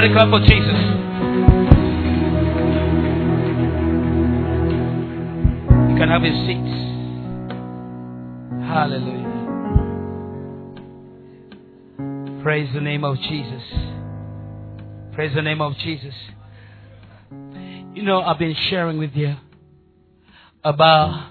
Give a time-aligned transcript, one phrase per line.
[0.00, 0.80] Somebody clap for Jesus.
[5.90, 6.74] You can have your seats.
[8.66, 9.28] Hallelujah.
[12.42, 13.62] Praise the name of Jesus.
[15.12, 16.14] Praise the name of Jesus.
[17.92, 19.36] You know, I've been sharing with you
[20.64, 21.30] about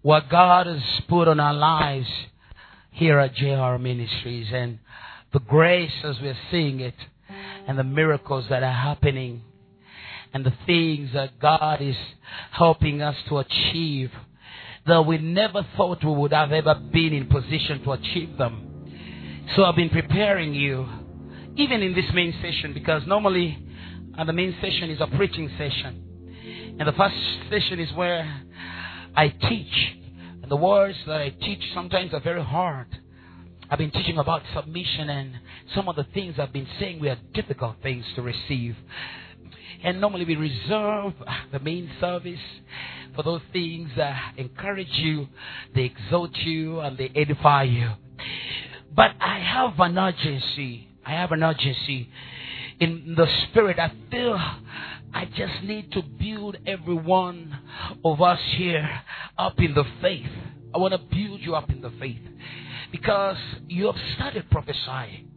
[0.00, 2.08] what God has put on our lives
[2.92, 4.78] here at JR Ministries and
[5.34, 6.94] the grace as we're seeing it
[7.68, 9.42] and the miracles that are happening
[10.32, 11.96] and the things that God is
[12.50, 14.10] helping us to achieve
[14.86, 19.46] that we never thought we would have ever been in position to achieve them.
[19.54, 20.88] So I've been preparing you,
[21.56, 23.58] even in this main session, because normally
[24.16, 26.76] uh, the main session is a preaching session.
[26.78, 27.16] And the first
[27.50, 28.44] session is where
[29.14, 29.96] I teach.
[30.42, 32.86] And the words that I teach sometimes are very hard.
[33.70, 35.38] I've been teaching about submission and
[35.74, 38.74] some of the things I've been saying We were difficult things to receive.
[39.84, 41.12] And normally we reserve
[41.52, 42.40] the main service
[43.14, 45.28] for those things that encourage you,
[45.74, 47.90] they exalt you, and they edify you.
[48.96, 50.88] But I have an urgency.
[51.04, 52.08] I have an urgency
[52.80, 53.78] in the spirit.
[53.78, 54.34] I feel
[55.12, 57.54] I just need to build every one
[58.02, 58.88] of us here
[59.36, 60.30] up in the faith.
[60.74, 62.18] I want to build you up in the faith
[62.90, 63.36] because
[63.68, 65.28] you have started prophesying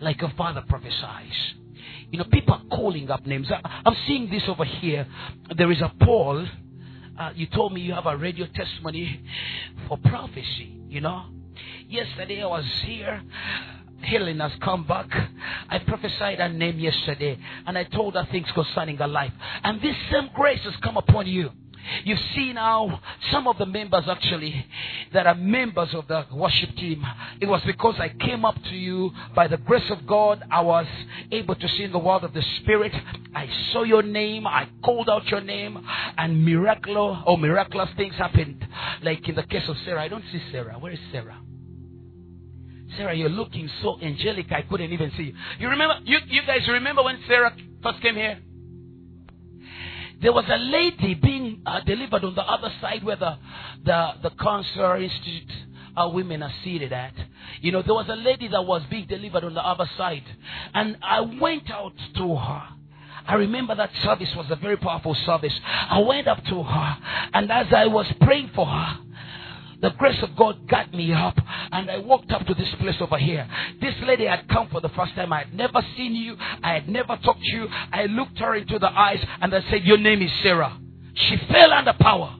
[0.00, 1.54] like a father prophesies.
[2.10, 3.48] You know, people are calling up names.
[3.50, 5.06] I, am seeing this over here.
[5.56, 6.46] There is a Paul.
[7.18, 9.20] Uh, you told me you have a radio testimony
[9.88, 11.26] for prophecy, you know.
[11.88, 13.22] Yesterday I was here.
[14.02, 15.08] Helen has come back.
[15.68, 19.32] I prophesied her name yesterday and I told her things concerning her life.
[19.62, 21.50] And this same grace has come upon you.
[22.04, 24.66] You see now some of the members actually
[25.12, 27.04] that are members of the worship team.
[27.40, 30.42] It was because I came up to you by the grace of God.
[30.50, 30.86] I was
[31.30, 32.92] able to see in the world of the Spirit.
[33.34, 34.46] I saw your name.
[34.46, 35.78] I called out your name,
[36.18, 38.66] and miraculous or miraculous things happened.
[39.02, 40.02] Like in the case of Sarah.
[40.02, 40.74] I don't see Sarah.
[40.78, 41.38] Where is Sarah?
[42.96, 44.52] Sarah, you're looking so angelic.
[44.52, 45.34] I couldn't even see you.
[45.58, 45.98] You remember?
[46.04, 48.38] You, you guys remember when Sarah first came here?
[50.24, 53.36] There was a lady being uh, delivered on the other side where the,
[53.84, 55.52] the, the Cancer Institute
[55.94, 57.12] uh, women are seated at.
[57.60, 60.22] You know, there was a lady that was being delivered on the other side.
[60.72, 62.62] And I went out to her.
[63.26, 65.52] I remember that service was a very powerful service.
[65.62, 66.96] I went up to her,
[67.34, 68.98] and as I was praying for her,
[69.80, 71.36] the grace of God got me up
[71.72, 73.48] and I walked up to this place over here.
[73.80, 75.32] This lady had come for the first time.
[75.32, 76.36] I had never seen you.
[76.62, 77.68] I had never talked to you.
[77.92, 80.78] I looked her into the eyes and I said, Your name is Sarah.
[81.14, 82.36] She fell under power.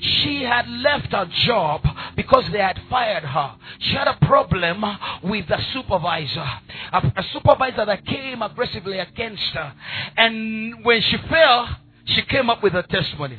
[0.00, 1.82] She had left her job
[2.16, 3.56] because they had fired her.
[3.80, 4.84] She had a problem
[5.24, 6.48] with the supervisor.
[6.92, 9.72] A, a supervisor that came aggressively against her.
[10.16, 13.38] And when she fell, she came up with a testimony.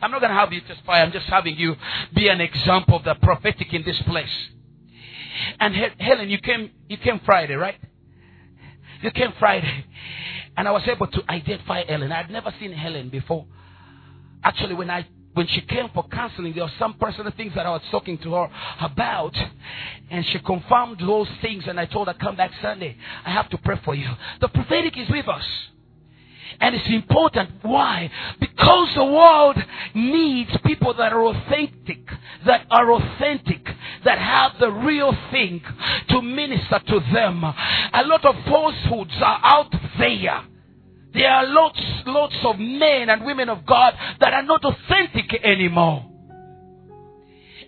[0.00, 1.02] I'm not going to have you testify.
[1.02, 1.76] I'm just having you
[2.14, 4.48] be an example of the prophetic in this place.
[5.60, 7.76] And Helen, you came, you came Friday, right?
[9.02, 9.86] You came Friday.
[10.56, 12.12] And I was able to identify Helen.
[12.12, 13.46] I had never seen Helen before.
[14.42, 17.70] Actually, when I when she came for counseling, there were some personal things that I
[17.70, 18.48] was talking to her
[18.80, 19.36] about,
[20.08, 21.64] and she confirmed those things.
[21.66, 22.96] And I told her, "Come back Sunday.
[23.26, 24.08] I have to pray for you."
[24.40, 25.44] The prophetic is with us.
[26.60, 27.50] And it's important.
[27.62, 28.10] Why?
[28.40, 29.56] Because the world
[29.94, 32.00] needs people that are authentic,
[32.46, 33.66] that are authentic,
[34.04, 35.62] that have the real thing
[36.10, 37.44] to minister to them.
[37.44, 40.44] A lot of falsehoods are out there.
[41.12, 46.10] There are lots, lots of men and women of God that are not authentic anymore.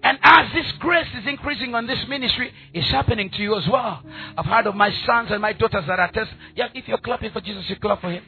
[0.03, 4.03] And as this grace is increasing on this ministry, it's happening to you as well.
[4.37, 6.11] I've heard of my sons and my daughters that are.
[6.55, 8.23] Yeah, if you're clapping for Jesus, you clap for him.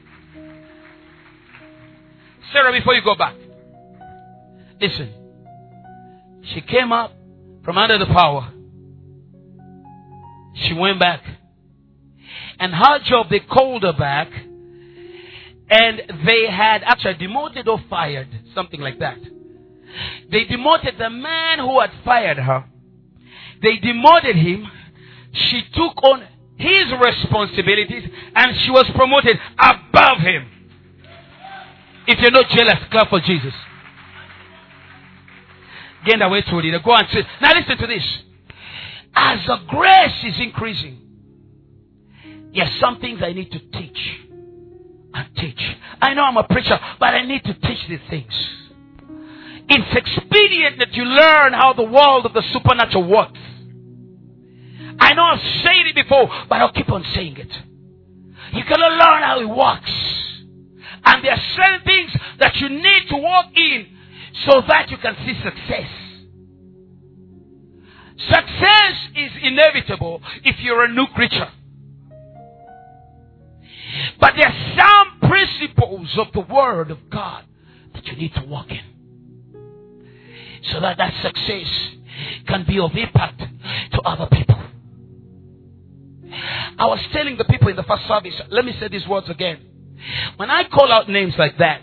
[2.52, 3.34] Sarah, before you go back,
[4.80, 5.12] listen.
[6.54, 7.12] She came up
[7.64, 8.52] from under the power.
[10.54, 11.22] She went back.
[12.58, 14.28] And her job, they called her back.
[15.70, 19.18] And they had actually demoted or fired, something like that.
[20.30, 22.64] They demoted the man who had fired her.
[23.62, 24.66] They demoted him.
[25.32, 30.57] She took on his responsibilities and she was promoted above him.
[32.08, 33.52] If you're not jealous, clap for Jesus.
[36.06, 36.84] To it.
[36.84, 37.06] Go and.
[37.42, 38.18] Now listen to this.
[39.14, 40.98] As the grace is increasing,
[42.54, 43.98] there's some things I need to teach
[45.12, 45.60] and teach.
[46.00, 48.32] I know I'm a preacher, but I need to teach these things.
[49.68, 53.38] It's expedient that you learn how the world of the supernatural works.
[54.98, 57.52] I I know I've said it before, but I'll keep on saying it.
[58.54, 60.37] You gotta learn how it works.
[61.08, 63.86] And there are certain things that you need to walk in
[64.46, 65.88] so that you can see success.
[68.28, 71.50] Success is inevitable if you're a new creature.
[74.20, 77.44] But there are some principles of the Word of God
[77.94, 78.82] that you need to walk in.
[80.72, 81.96] So that that success
[82.46, 83.40] can be of impact
[83.92, 84.62] to other people.
[86.78, 89.77] I was telling the people in the first service, let me say these words again.
[90.36, 91.82] When I call out names like that,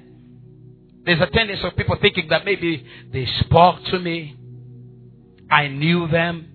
[1.06, 4.36] there's a tendency of people thinking that maybe they spoke to me,
[5.50, 6.52] I knew them.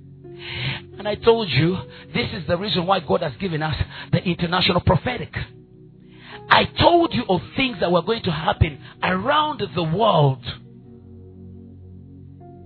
[0.98, 1.78] And I told you,
[2.12, 3.76] this is the reason why God has given us
[4.12, 5.34] the international prophetic.
[6.48, 10.44] I told you of things that were going to happen around the world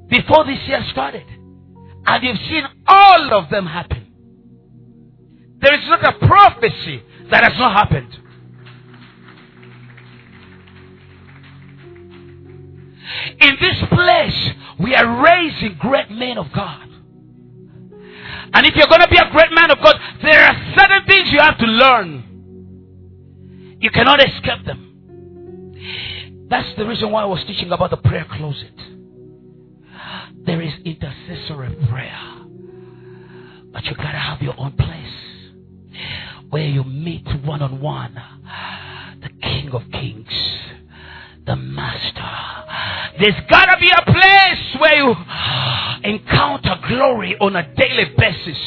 [0.09, 1.27] before this year started.
[2.07, 4.07] And you've seen all of them happen.
[5.61, 8.17] There is not a prophecy that has not happened.
[13.41, 14.51] In this place,
[14.81, 16.89] we are raising great men of God.
[18.53, 21.33] And if you're going to be a great man of God, there are certain things
[21.33, 22.23] you have to learn.
[23.81, 26.47] You cannot escape them.
[26.49, 28.75] That's the reason why I was teaching about the prayer closet.
[30.47, 32.21] There is intercessory prayer.
[33.73, 34.95] But you gotta have your own place
[36.51, 38.15] where you meet one on one
[39.21, 40.29] the King of Kings,
[41.47, 42.31] the Master.
[43.21, 45.15] There's gotta be a place where you
[46.05, 48.59] encounter glory on a daily basis.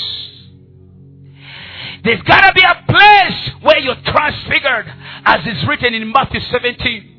[2.03, 4.93] There's gotta be a place where you're transfigured
[5.25, 7.13] as is written in Matthew 17.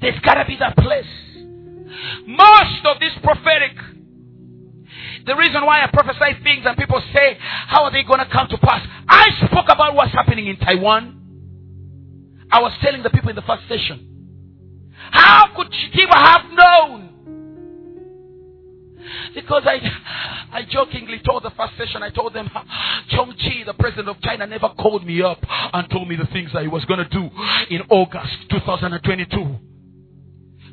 [0.00, 1.06] There's gotta be that place.
[2.26, 3.72] Most of this prophetic,
[5.26, 8.48] the reason why I prophesy things and people say, how are they going to come
[8.48, 8.86] to pass?
[9.08, 11.17] I spoke about what's happening in Taiwan.
[12.50, 14.08] I was telling the people in the first session.
[15.10, 17.04] How could Kitiibwa have known?
[19.34, 19.80] Because I,
[20.52, 22.50] I jokingly told the first session, I told them,
[23.10, 25.38] Chong Chi, the president of China, never called me up
[25.72, 27.30] and told me the things that he was going to do
[27.70, 29.36] in August 2022.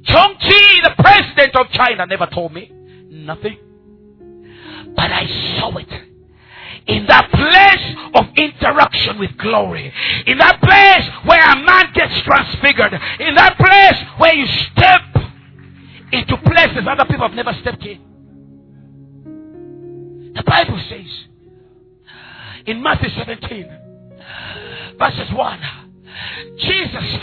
[0.06, 2.72] Chong Chi, the president of China, never told me
[3.10, 3.58] nothing.
[4.96, 5.26] But I
[5.60, 6.05] saw it
[6.88, 9.92] in that place of interaction with glory,
[10.28, 15.02] in that place where a man gets transfigured, in that place where you step
[16.12, 18.02] into places other people have never stepped in.
[20.36, 21.28] The Bible says
[22.68, 23.70] in Matthew 17,
[25.00, 25.60] verses 1,
[26.58, 27.20] Jesus,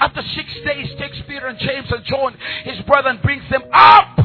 [0.00, 4.18] after six days, takes Peter and James and John, his brother, and brings them up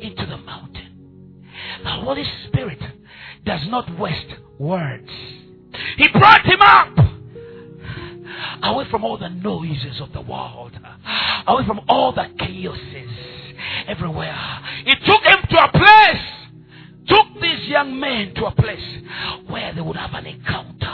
[0.00, 0.75] into the mountain.
[1.86, 2.80] The Holy Spirit
[3.44, 5.08] does not waste words.
[5.96, 6.98] He brought him up
[8.64, 10.72] away from all the noises of the world,
[11.46, 13.54] away from all the chaoses
[13.86, 14.36] everywhere.
[14.84, 16.26] He took him to a place,
[17.06, 19.02] took these young men to a place
[19.46, 20.92] where they would have an encounter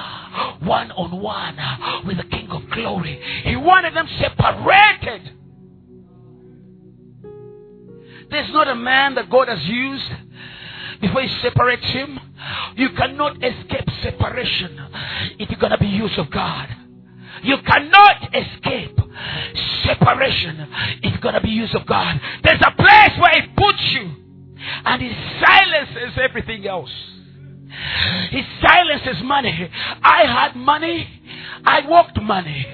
[0.62, 3.18] one on one with the King of Glory.
[3.44, 5.38] He wanted them separated.
[8.30, 10.04] There's not a man that God has used
[11.02, 12.18] before he separates him.
[12.76, 14.78] You cannot escape separation
[15.38, 16.68] if you're going to be used of God.
[17.42, 18.98] You cannot escape
[19.84, 20.68] separation
[21.02, 22.20] if you're going to be used of God.
[22.42, 24.10] There's a place where He puts you
[24.84, 25.12] and He
[25.44, 26.90] silences everything else.
[28.30, 29.70] He silences money.
[30.02, 31.08] I had money.
[31.64, 32.66] I walked money.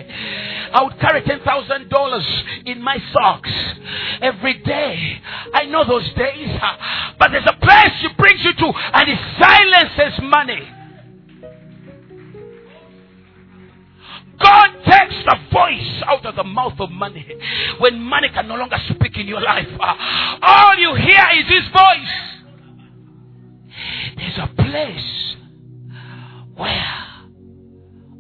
[0.73, 3.51] I would carry $10,000 in my socks
[4.21, 5.21] every day.
[5.55, 6.59] I know those days.
[7.19, 10.75] But there's a place He brings you to and He silences money.
[14.41, 17.27] God takes the voice out of the mouth of money
[17.79, 19.67] when money can no longer speak in your life.
[19.81, 22.38] All you hear is His voice.
[24.17, 25.37] There's a place
[26.55, 26.95] where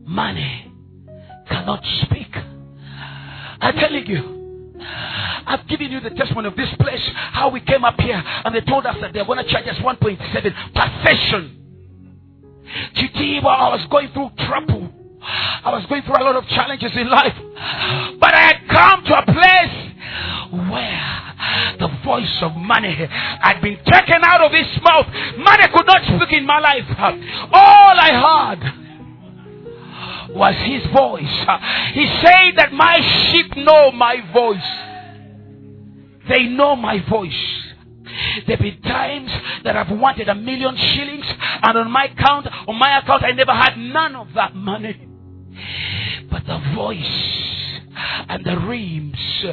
[0.06, 0.72] money
[1.48, 2.34] cannot speak.
[3.60, 4.38] I'm telling you.
[5.48, 7.00] I've given you the testimony of this place,
[7.32, 9.76] how we came up here, and they told us that they're going to charge us
[9.76, 11.56] 1.7 per session.
[12.94, 14.92] Kitiibwa, I was going through trouble.
[15.22, 17.34] I was going through a lot of challenges in life.
[18.20, 19.47] But I had come to a place
[22.18, 25.06] voice of money had been taken out of his mouth.
[25.38, 26.84] Money could not speak in my life.
[27.52, 28.62] All I heard
[30.34, 31.46] was his voice.
[31.94, 34.70] He said that my sheep know my voice.
[36.28, 37.54] They know my voice.
[38.46, 39.30] There been times
[39.64, 41.26] that I've wanted a million shillings,
[41.62, 45.08] and on my account, on my account, I never had none of that money.
[46.30, 47.67] But the voice
[48.28, 49.44] and the rims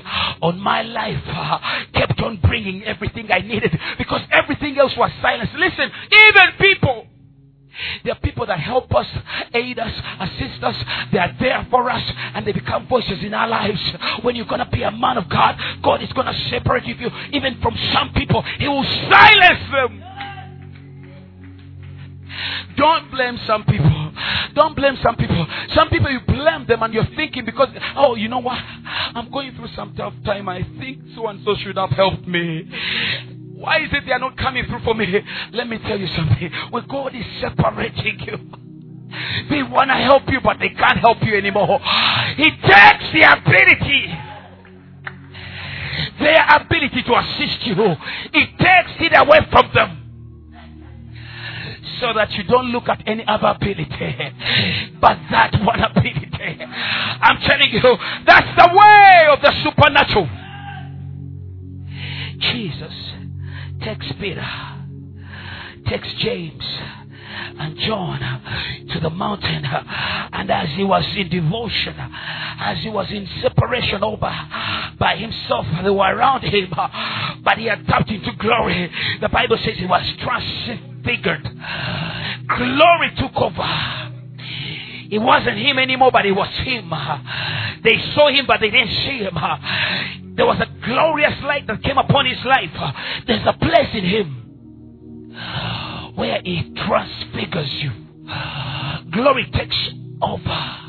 [0.41, 1.59] on my life uh,
[1.93, 5.49] kept on bringing everything I needed because everything else was silence.
[5.55, 7.07] Listen, even people
[8.03, 9.07] there are people that help us,
[9.53, 10.75] aid us, assist us.
[11.11, 13.79] They are there for us and they become voices in our lives.
[14.21, 16.95] When you're going to be a man of God, God is going to separate you
[17.33, 18.41] even from some people.
[18.59, 20.03] He will silence them.
[22.77, 24.11] Don't blame some people.
[24.53, 25.45] Don't blame some people.
[25.73, 28.57] Some people you blame them and you're thinking because, oh, you know what?
[28.57, 30.49] I'm going through some tough time.
[30.49, 32.69] I think so and so should have helped me.
[33.55, 35.07] Why is it they are not coming through for me?
[35.53, 36.51] Let me tell you something.
[36.71, 38.37] When God is separating you,
[39.49, 41.79] they want to help you, but they can't help you anymore.
[42.35, 44.13] He takes the ability,
[46.19, 47.75] their ability to assist you,
[48.33, 50.04] He takes it away from them
[51.99, 54.15] so that you don't look at any other ability
[54.99, 56.29] but that one ability.
[57.21, 60.29] I'm telling you, that's the way of the supernatural.
[62.39, 62.93] Jesus
[63.81, 64.45] takes Peter,
[65.87, 66.63] takes James
[67.57, 68.19] and John
[68.93, 69.65] to the mountain.
[69.65, 74.33] And as he was in devotion, as he was in separation over
[74.99, 76.73] by himself, they were around him,
[77.43, 78.91] but he had tapped into glory.
[79.21, 80.94] The Bible says he was transfigured.
[82.47, 84.11] Glory took over.
[85.11, 86.91] It wasn't him anymore, but it was him.
[87.83, 89.37] They saw him, but they didn't see him.
[90.35, 92.71] There was a glorious light that came upon his life.
[93.27, 95.31] There's a place in him
[96.15, 97.91] where he transfigures you.
[99.11, 99.77] Glory takes
[100.21, 100.84] over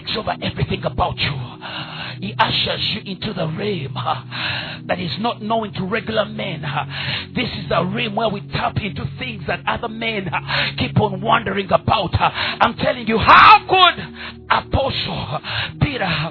[0.00, 1.32] takes over everything about you.
[2.20, 3.94] He ushers you into the realm
[4.86, 6.62] that is not known to regular men.
[7.34, 10.30] This is the realm where we tap into things that other men
[10.78, 12.10] keep on wondering about.
[12.14, 14.04] I'm telling you, how could
[14.50, 15.40] Apostle
[15.80, 16.30] Peter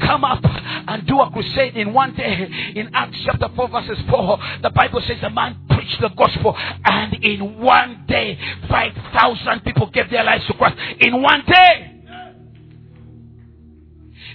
[0.00, 2.48] come up and do a crusade in one day?
[2.74, 7.14] In Acts chapter 4, verses 4, the Bible says the man preached the gospel, and
[7.22, 8.36] in one day,
[8.68, 10.76] 5,000 people gave their lives to Christ.
[11.00, 11.89] In one day.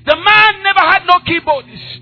[0.06, 2.02] The man never had no keyboardist.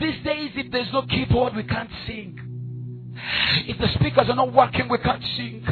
[0.00, 2.38] These days, if there's no keyboard, we can't sing.
[3.66, 5.64] If the speakers are not working, we can't sing.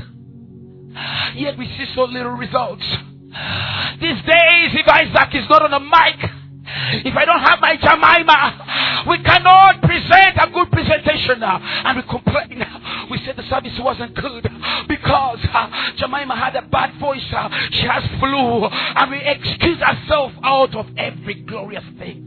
[1.34, 2.84] Yet we see so little results.
[4.00, 6.30] These days, if Isaac is not on a mic,
[7.04, 11.42] if I don't have my Jemima, we cannot present a good presentation.
[11.42, 12.64] And we complain.
[13.10, 14.48] We said the service wasn't good
[14.88, 17.24] because uh, Jemima had a bad voice.
[17.34, 18.66] Uh, she has flu.
[18.66, 22.26] And we excuse ourselves out of every glorious thing.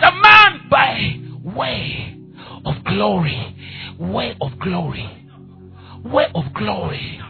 [0.00, 1.20] The man by
[1.54, 2.16] way
[2.64, 3.56] of glory,
[3.98, 5.28] way of glory,
[6.04, 7.20] way of glory.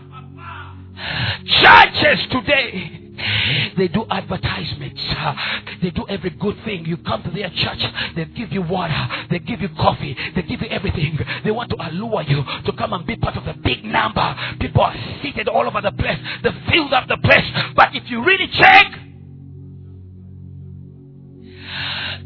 [1.63, 3.81] Churches today Mm-hmm.
[3.81, 5.01] they do advertisements.
[5.17, 5.35] Uh,
[5.83, 6.87] they do every good thing.
[6.87, 7.83] You come to their church,
[8.17, 11.19] they give you water, they give you coffee, they give you everything.
[11.45, 14.37] They want to allure you to come and be part of the big number.
[14.61, 16.19] People are seated all over the place.
[16.43, 17.45] They filled up the place.
[17.77, 18.87] But if you really check,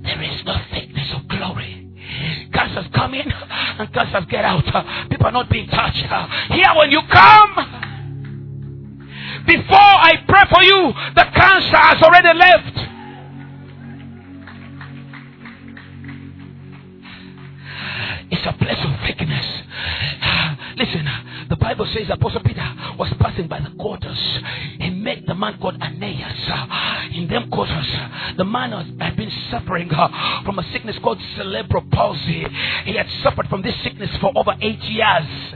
[0.03, 1.81] there is no thickness of glory.
[2.53, 4.65] Cancers come in and cancers get out.
[5.11, 5.97] People are not being touched.
[5.97, 7.94] Here, when you come,
[9.47, 12.79] before I pray for you, the cancer has already left.
[18.31, 19.47] It's a place of weakness.
[20.77, 21.09] Listen,
[21.49, 22.67] the Bible says Apostle Peter
[22.99, 24.19] was passing by the quarters.
[24.81, 27.15] He met the man called Aeneas.
[27.15, 27.87] In them quarters,
[28.37, 32.45] the man had been suffering uh, from a sickness called cerebral palsy.
[32.85, 35.55] He had suffered from this sickness for over eight years.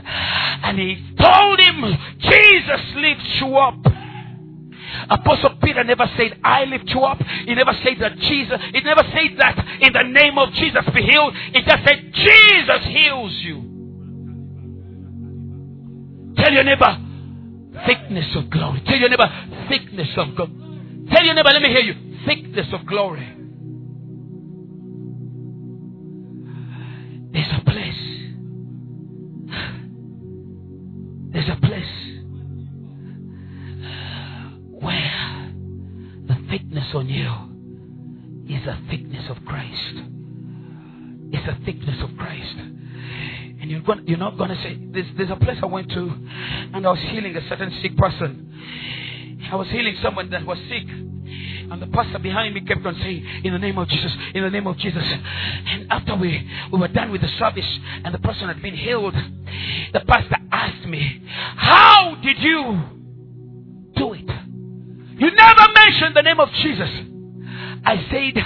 [0.63, 3.75] And he told him, Jesus lifts you up.
[5.09, 7.21] Apostle Peter never said, I lift you up.
[7.45, 11.01] He never said that Jesus, he never said that in the name of Jesus be
[11.01, 11.35] healed.
[11.53, 13.68] He just said, Jesus heals you.
[16.39, 16.97] Tell your neighbor,
[17.85, 18.81] thickness of glory.
[18.85, 19.29] Tell your neighbor,
[19.67, 20.51] thickness of glory.
[21.11, 21.93] Tell your neighbor, let me hear you,
[22.25, 23.27] thickness of glory.
[27.31, 28.05] There's a place.
[31.31, 31.95] There's a place
[34.81, 35.53] where
[36.27, 37.29] the thickness on you
[38.55, 40.03] is a thickness of Christ.
[41.31, 42.55] It's a thickness of Christ.
[43.69, 46.09] You're, going, you're not going to say, there's, there's a place I went to
[46.73, 48.51] and I was healing a certain sick person.
[49.51, 50.87] I was healing someone that was sick.
[50.89, 54.49] And the pastor behind me kept on saying, In the name of Jesus, in the
[54.49, 55.03] name of Jesus.
[55.03, 59.13] And after we, we were done with the service and the person had been healed,
[59.93, 61.21] the pastor asked me,
[61.55, 62.81] How did you
[63.95, 64.31] do it?
[65.19, 66.89] You never mentioned the name of Jesus.
[67.85, 68.43] I said,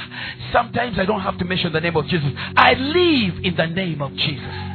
[0.52, 2.30] Sometimes I don't have to mention the name of Jesus.
[2.58, 4.73] I live in the name of Jesus.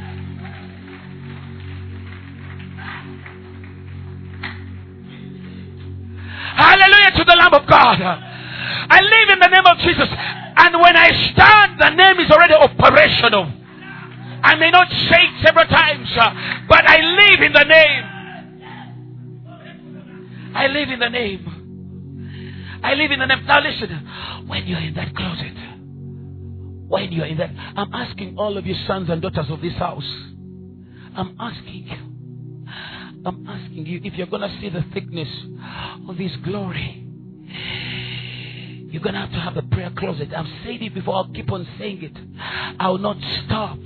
[7.29, 8.01] The Lamb of God.
[8.01, 10.09] I live in the name of Jesus.
[10.09, 13.53] And when I stand, the name is already operational.
[14.41, 16.33] I may not say it several times, uh,
[16.67, 18.03] but I live in the name.
[20.55, 22.79] I live in the name.
[22.83, 23.45] I live in the name.
[23.45, 23.89] Now listen,
[24.47, 25.53] when you're in that closet,
[26.87, 30.07] when you're in that, I'm asking all of you sons and daughters of this house,
[31.15, 31.97] I'm asking you,
[33.25, 35.29] I'm asking you if you're going to see the thickness
[36.07, 37.08] of His glory.
[38.91, 40.29] You're going to have to have a prayer closet.
[40.35, 41.15] I've said it before.
[41.15, 42.17] I'll keep on saying it.
[42.79, 43.77] I'll not stop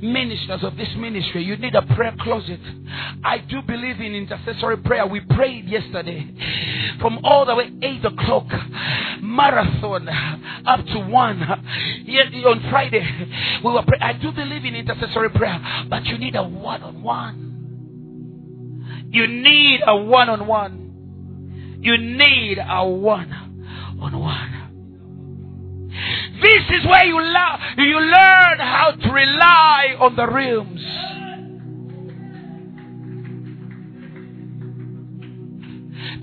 [0.00, 2.60] ministers of this ministry, you need a prayer closet.
[3.24, 5.06] I do believe in intercessory prayer.
[5.06, 6.28] We prayed yesterday
[7.00, 8.46] from all the way 8 o'clock,
[9.20, 10.08] marathon
[10.66, 12.04] up to 1.
[12.06, 14.02] Yet on Friday, we were praying.
[14.02, 17.42] I do believe in intercessory prayer, but you need a one on one.
[19.10, 20.85] You need a one on one.
[21.86, 23.32] You need a one
[24.02, 25.88] on one.
[26.42, 30.80] This is where you, you learn how to rely on the realms.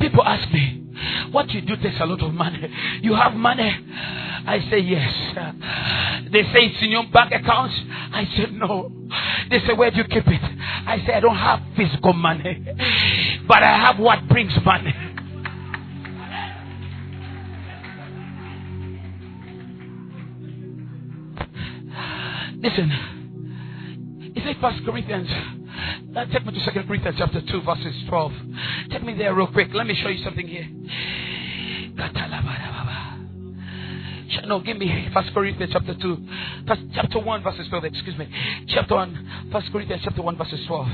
[0.01, 0.83] People ask me,
[1.31, 2.69] what you do takes a lot of money.
[3.01, 3.71] You have money?
[4.45, 5.13] I say yes.
[6.29, 7.71] They say it's in your bank account.
[8.11, 8.91] I said no.
[9.49, 10.41] They say, where do you keep it?
[10.41, 12.65] I say, I don't have physical money,
[13.47, 14.93] but I have what brings money.
[22.63, 25.27] Listen, is it First Corinthians?
[26.15, 28.31] Uh, take me to Second Corinthians chapter two, verses twelve.
[28.89, 29.67] Take me there real quick.
[29.73, 30.67] Let me show you something here.
[34.45, 36.27] No, give me First Corinthians chapter 2.
[36.67, 37.85] First, chapter 1 verses 12.
[37.85, 38.27] Excuse me.
[38.67, 39.49] Chapter 1.
[39.51, 40.87] First Corinthians chapter 1 verses 12.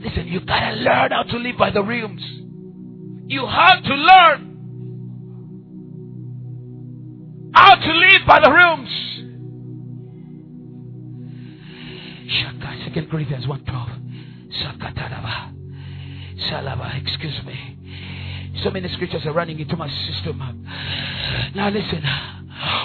[0.00, 2.22] Listen, you gotta learn how to live by the realms.
[3.26, 4.56] You have to learn
[7.54, 9.17] how to live by the realms.
[12.88, 13.88] Second Corinthians 1 12.
[14.62, 15.52] Sakataraba.
[16.48, 17.76] Salaba, excuse me.
[18.64, 20.38] So many scriptures are running into my system.
[21.54, 22.02] Now listen.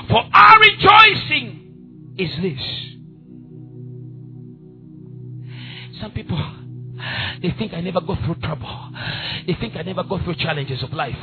[0.09, 2.59] For our rejoicing is this.
[6.01, 6.37] Some people
[7.43, 8.89] they think I never go through trouble.
[9.45, 11.17] They think I never go through challenges of life.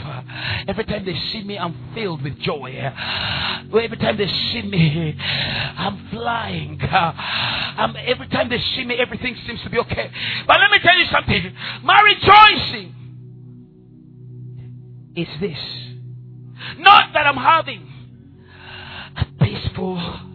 [0.68, 2.74] Every time they see me, I'm filled with joy.
[2.76, 6.78] Every time they see me, I'm flying.
[6.82, 10.10] Um, every time they see me, everything seems to be okay.
[10.46, 11.56] But let me tell you something.
[11.82, 12.94] My rejoicing
[15.16, 15.58] is this.
[16.80, 17.90] Not that I'm having
[19.16, 20.29] a peaceful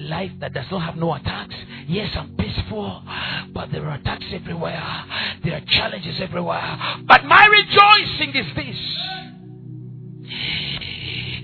[0.00, 1.54] life that does not have no attacks.
[1.86, 3.02] Yes, I'm peaceful,
[3.52, 4.82] but there are attacks everywhere.
[5.44, 6.78] There are challenges everywhere.
[7.06, 8.76] But my rejoicing is this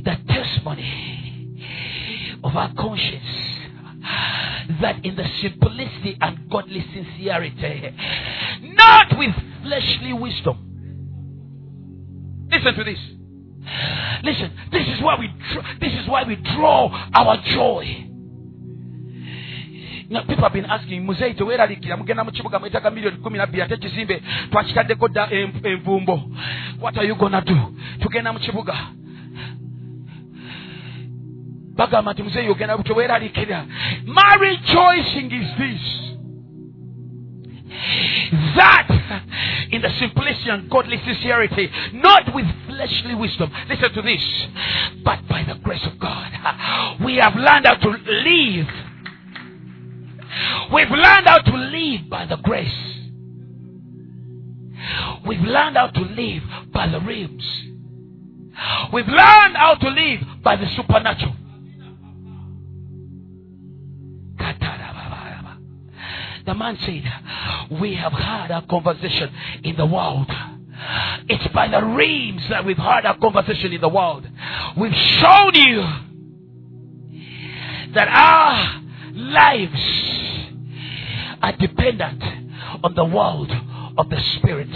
[0.05, 3.25] the testimony of our conscience
[4.83, 7.95] that in the simplicity and godly sincerity,
[8.63, 10.59] not with fleshly wisdom.
[12.51, 12.99] Listen to this.
[14.23, 15.29] Listen, this is why we
[15.81, 18.11] this is why we draw our joy.
[20.09, 24.23] People have been asking muzeyi teweeralikira mugenda mu kibuga mwetaaga miliyoni kumi nabbiri ate ekizimbe
[24.51, 25.29] twakitaddeko dda
[25.63, 26.23] envumbo
[26.81, 27.57] what are you gonna do
[28.01, 28.75] tugenda mu kibuga
[31.77, 33.65] bagamba nti muzeeyi ogenda teweeralikira
[34.07, 36.05] my rejoicing is this
[38.57, 38.89] that
[39.71, 43.51] in the simplicity and godly sincerity, not with fleshly wisdom.
[43.69, 44.23] Listen to this.
[45.05, 46.31] But by the grace of God,
[47.05, 48.69] we have learned how to live.
[50.73, 52.73] We've learned how to live by the grace.
[55.27, 56.43] We've learned how to live
[56.73, 57.45] by the realms.
[58.93, 61.37] We've learned how to live by the supernatural.
[66.47, 70.31] The man said, We have had a conversation in the world.
[71.29, 74.29] It's by the reams that we've had our conversation in the world.
[74.77, 75.83] We've shown you
[77.95, 78.84] that our
[79.15, 79.81] lives
[81.43, 82.23] are dependent
[82.85, 83.51] on the world
[83.99, 84.69] of the Spirit.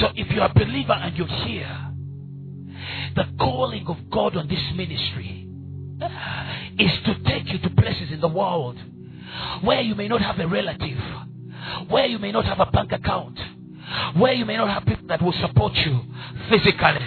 [0.00, 1.90] So if you're a believer and you're here,
[3.16, 5.48] The calling of God on this ministry
[6.78, 8.78] is to take you to places in the world
[9.62, 10.98] where you may not have a relative,
[11.88, 13.38] where you may not have a bank account,
[14.16, 16.00] where you may not have people that will support you
[16.48, 17.06] physically.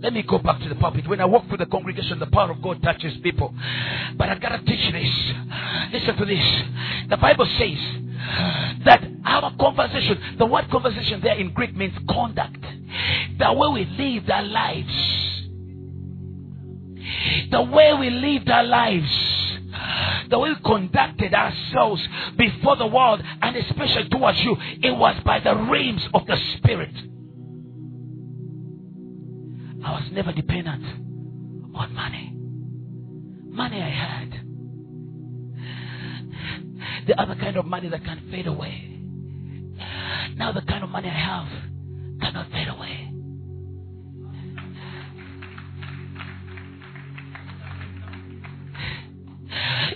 [0.00, 1.06] Let me go back to the pulpit.
[1.08, 3.54] When I walk through the congregation, the power of God touches people.
[4.16, 5.34] But I've gotta teach this.
[5.92, 6.62] Listen to this.
[7.08, 7.78] The Bible says
[8.84, 12.60] that our conversation, the word conversation there in Greek means conduct.
[13.38, 15.34] The way we live our lives.
[17.50, 19.38] The way we lived our lives
[20.30, 22.06] the way we conducted ourselves
[22.36, 26.94] before the world and especially towards you, it was by the realms of the Spirit.
[29.88, 30.84] I was never dependent
[31.74, 32.30] on money.
[33.46, 34.32] Money I had.
[37.06, 39.00] The other kind of money that can fade away.
[40.36, 41.48] Now the kind of money I have
[42.20, 43.10] cannot fade away.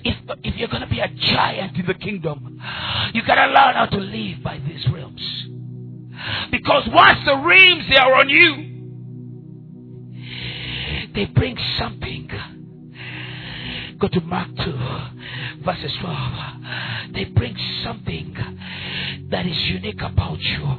[0.04, 2.58] If, if you're going to be a giant in the kingdom,
[3.12, 5.20] you got to learn how to live by these realms.
[6.50, 8.71] Because once the realms are on you,
[11.14, 12.30] they bring something.
[13.98, 17.12] Go to Mark 2, verses 12.
[17.14, 18.34] They bring something
[19.30, 20.76] that is unique about you.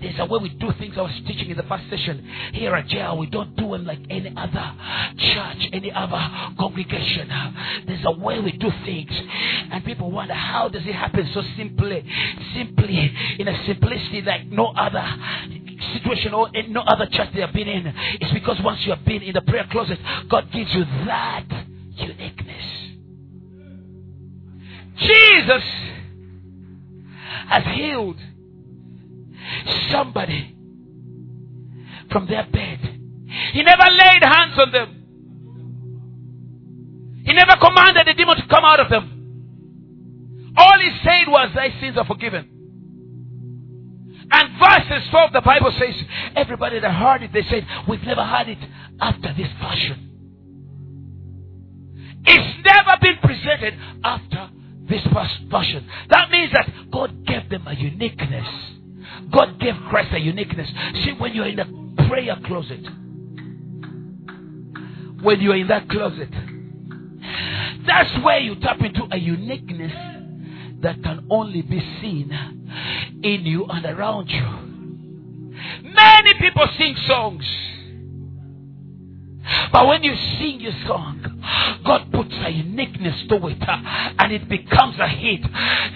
[0.00, 2.24] There's a way we do things I was teaching in the first session.
[2.52, 4.72] Here at JR, we don't do them like any other
[5.18, 7.28] church, any other congregation.
[7.86, 9.10] There's a way we do things.
[9.72, 12.04] And people wonder, how does it happen so simply?
[12.54, 15.04] Simply, in a simplicity like no other
[15.94, 17.86] situation or in no other church they have been in.
[18.20, 21.44] It's because once you have been in the prayer closet, God gives you that
[21.96, 22.64] uniqueness.
[24.98, 25.64] Jesus
[27.48, 28.18] has healed
[29.92, 30.54] somebody
[32.10, 32.80] from their bed.
[33.52, 34.92] He never laid hands on them.
[37.24, 40.54] He never commanded the demon to come out of them.
[40.56, 42.55] All he said was, Thy sins are forgiven.
[44.30, 45.94] And verses 12, the Bible says,
[46.34, 48.58] everybody that heard it, they said, We've never heard it
[49.00, 50.02] after this fashion.
[52.24, 54.50] It's never been presented after
[54.88, 55.02] this
[55.50, 55.88] fashion.
[56.10, 58.46] That means that God gave them a uniqueness.
[59.32, 60.68] God gave Christ a uniqueness.
[61.04, 62.84] See, when you're in the prayer closet,
[65.22, 66.30] when you're in that closet,
[67.86, 69.92] that's where you tap into a uniqueness
[70.82, 72.55] that can only be seen
[73.22, 74.44] in you and around you.
[75.82, 77.44] Many people sing songs.
[79.72, 81.22] But when you sing your song,
[81.84, 83.76] God puts a uniqueness to it uh,
[84.18, 85.40] and it becomes a hit.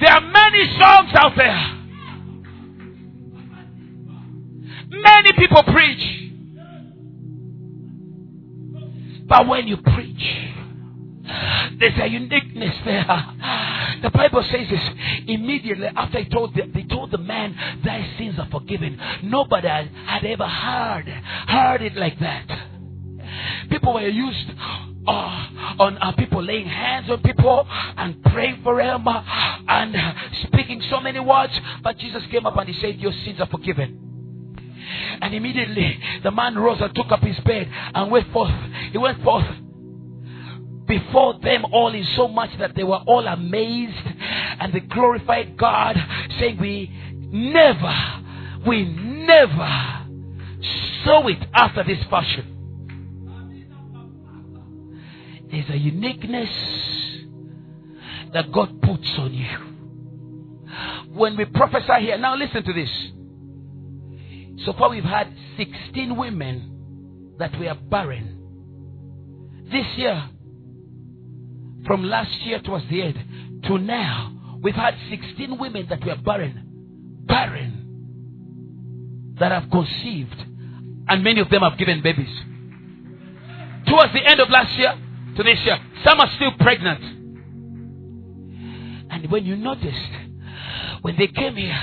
[0.01, 1.77] There are many songs out there.
[4.89, 6.17] Many people preach.
[9.27, 10.23] But when you preach,
[11.79, 13.07] there's a uniqueness there.
[14.03, 14.81] The Bible says this
[15.27, 19.01] immediately after he told the, they told the man, Thy sins are forgiven.
[19.23, 22.47] Nobody had ever heard heard it like that.
[23.71, 24.51] People were used
[25.07, 25.47] uh,
[25.79, 29.23] on uh, people laying hands on people and praying for them uh,
[29.69, 29.97] and
[30.47, 31.53] speaking so many words.
[31.83, 34.07] But Jesus came up and he said, Your sins are forgiven.
[35.23, 38.53] And immediately the man rose and took up his bed and went forth.
[38.93, 39.47] He went forth
[40.91, 43.97] before them all in so much that they were all amazed
[44.59, 45.97] and they glorified God,
[46.41, 46.91] saying, We
[47.31, 47.95] never,
[48.67, 50.07] we never
[51.05, 52.57] saw it after this fashion.
[55.49, 56.51] There's a uniqueness
[58.33, 59.49] that God puts on you.
[61.15, 62.91] When we prophesy here, now listen to this.
[64.67, 68.37] So far, we've had 16 women that were barren.
[69.71, 70.29] This year,
[71.87, 76.67] from last year towards the end to now, we've had 16 women that were barren.
[77.27, 77.77] Barren.
[79.39, 80.37] That have conceived.
[81.09, 82.29] And many of them have given babies.
[83.87, 84.95] Towards the end of last year
[85.37, 87.03] to this year, some are still pregnant.
[89.11, 90.30] And when you noticed,
[91.03, 91.79] when they came here,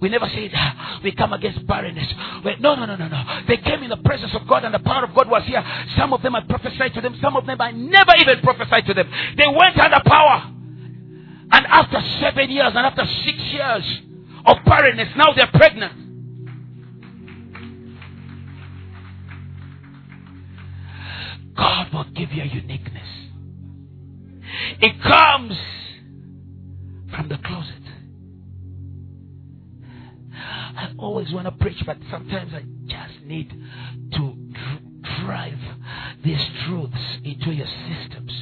[0.00, 2.12] we never said ah, we come against barrenness.
[2.60, 3.24] no, no, no, no, no.
[3.46, 5.62] They came in the presence of God and the power of God was here.
[5.98, 7.18] Some of them I prophesied to them.
[7.22, 9.10] Some of them I never even prophesied to them.
[9.36, 10.50] They went under power.
[11.52, 14.00] And after seven years and after six years
[14.46, 15.92] of barrenness, now they're pregnant.
[21.56, 23.08] God will give you a uniqueness.
[24.80, 25.56] It comes
[27.14, 27.83] from the closet.
[30.98, 33.50] Always want to preach, but sometimes I just need
[34.12, 34.36] to
[35.24, 35.58] drive
[36.24, 38.32] these truths into your systems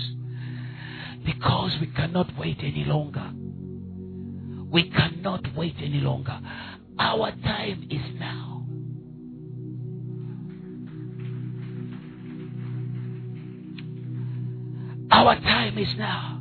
[1.24, 3.30] because we cannot wait any longer.
[4.70, 6.40] We cannot wait any longer.
[6.98, 8.66] Our time is now.
[15.10, 16.40] Our time is now.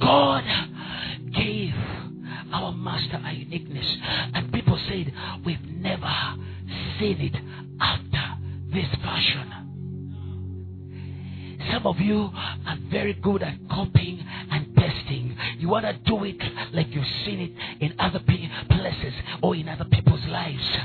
[0.00, 0.44] God
[2.52, 3.86] our master a uniqueness,
[4.34, 5.12] and people said,
[5.44, 6.12] We've never
[6.98, 7.36] seen it
[7.80, 8.22] after
[8.72, 9.52] this fashion.
[11.72, 15.36] Some of you are very good at copying and pasting.
[15.58, 16.36] You want to do it
[16.72, 20.78] like you've seen it in other places or in other people's lives.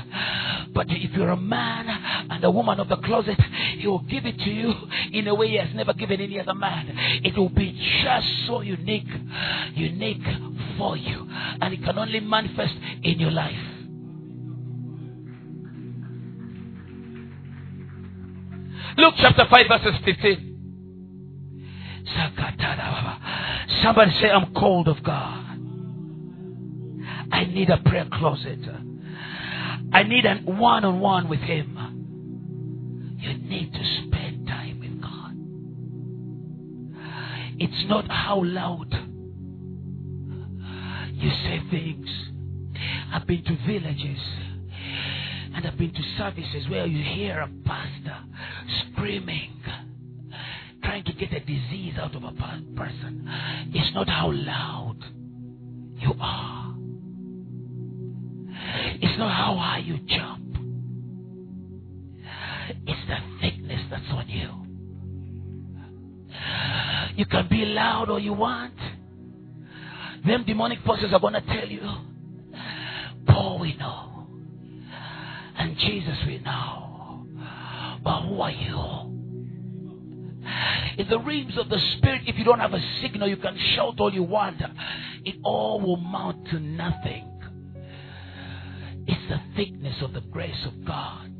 [0.72, 1.88] But if you're a man
[2.30, 3.38] and a woman of the closet,
[3.78, 4.72] he will give it to you
[5.12, 6.86] in a way he has never given any other man.
[7.24, 9.08] It will be just so unique,
[9.74, 10.26] unique
[10.76, 11.26] for you.
[11.60, 13.56] And it can only manifest in your life.
[18.96, 20.57] Luke chapter 5, verses 15.
[23.82, 25.44] Somebody say, I'm cold of God.
[27.30, 28.58] I need a prayer closet.
[29.92, 33.16] I need a one on one with Him.
[33.18, 35.34] You need to spend time with God.
[37.60, 38.92] It's not how loud
[41.14, 42.08] you say things.
[43.12, 44.20] I've been to villages
[45.54, 48.16] and I've been to services where you hear a pastor
[48.92, 49.57] screaming
[50.88, 52.32] trying to get a disease out of a
[52.74, 53.28] person.
[53.74, 54.96] It's not how loud
[55.98, 56.74] you are.
[58.94, 60.56] It's not how high you jump.
[62.86, 64.48] It's the thickness that's on you.
[67.16, 68.72] You can be loud all you want.
[70.26, 71.82] Them demonic forces are going to tell you,
[73.26, 74.26] Paul, we know.
[75.58, 77.26] And Jesus, we know.
[78.02, 79.07] But who are you?
[80.98, 83.94] In the realms of the spirit, if you don't have a signal, you can shout
[83.98, 84.60] all you want.
[85.24, 87.24] It all will mount to nothing.
[89.06, 91.30] It's the thickness of the grace of God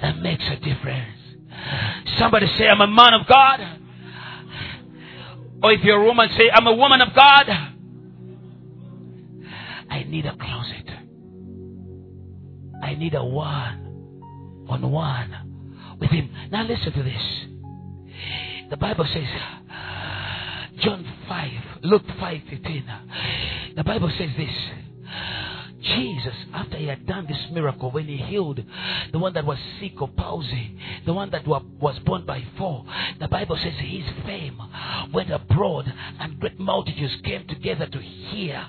[0.00, 1.18] that makes a difference.
[2.18, 3.60] Somebody say, I'm a man of God.
[5.62, 7.48] Or if you're a woman, say, I'm a woman of God.
[9.88, 10.90] I need a closet.
[12.82, 15.45] I need a one on one
[15.98, 16.30] with him.
[16.50, 17.22] Now listen to this.
[18.70, 19.28] The Bible says,
[20.82, 21.50] John 5,
[21.82, 22.84] Luke 5 15.
[23.76, 24.54] The Bible says this.
[25.82, 28.60] Jesus, after he had done this miracle, when he healed
[29.12, 32.84] the one that was sick of palsy, the one that was born by four,
[33.20, 34.60] the Bible says his fame
[35.12, 38.66] went abroad and great multitudes came together to hear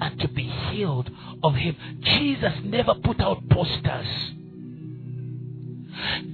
[0.00, 1.10] and to be healed
[1.42, 1.76] of him.
[2.02, 4.06] Jesus never put out posters.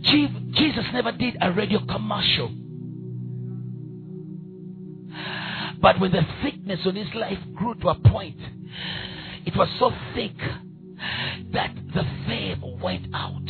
[0.02, 2.50] Jesus never did a radio commercial.
[5.80, 8.38] But when the thickness on his life grew to a point,
[9.44, 10.36] it was so thick
[11.52, 13.42] that the fame went out.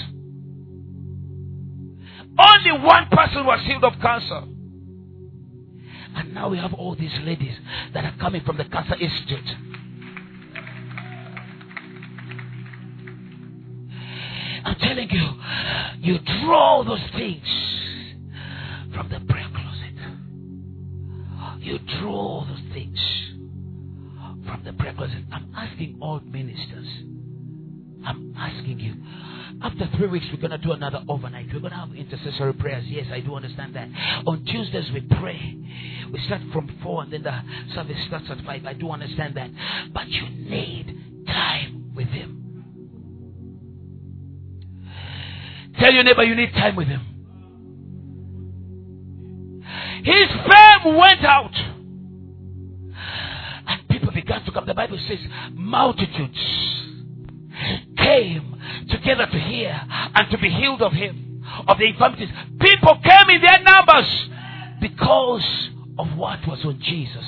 [2.39, 4.43] Only one person was healed of cancer.
[6.17, 7.55] And now we have all these ladies
[7.95, 9.45] that are coming from the Cancer Institute.
[14.67, 15.31] I'm telling you,
[16.01, 17.47] you draw those things
[18.93, 19.95] from the prayer closet.
[21.61, 22.99] You draw those things
[24.45, 25.23] from the prayer closet.
[25.33, 26.89] I'm asking all ministers.
[28.05, 28.95] I'm asking you.
[29.63, 31.47] After three weeks, we're going to do another overnight.
[31.53, 32.85] We're going to have intercessory prayers.
[32.89, 33.89] Yes, I do understand that.
[34.27, 35.59] On Tuesdays, we pray.
[36.13, 37.41] We start from 4 and then the
[37.73, 38.67] service starts at 5.
[38.67, 39.51] I do understand that.
[39.95, 42.46] But you need time with Him.
[45.79, 47.01] Tell your neighbor you need time with him.
[50.05, 51.55] His fame went out.
[53.67, 54.67] And people began to come.
[54.67, 55.19] The Bible says
[55.53, 56.39] multitudes
[57.97, 58.57] came
[58.91, 59.81] together to hear
[60.15, 62.29] and to be healed of him, of the infirmities.
[62.61, 64.29] People came in their numbers
[64.81, 67.25] because of what was on Jesus.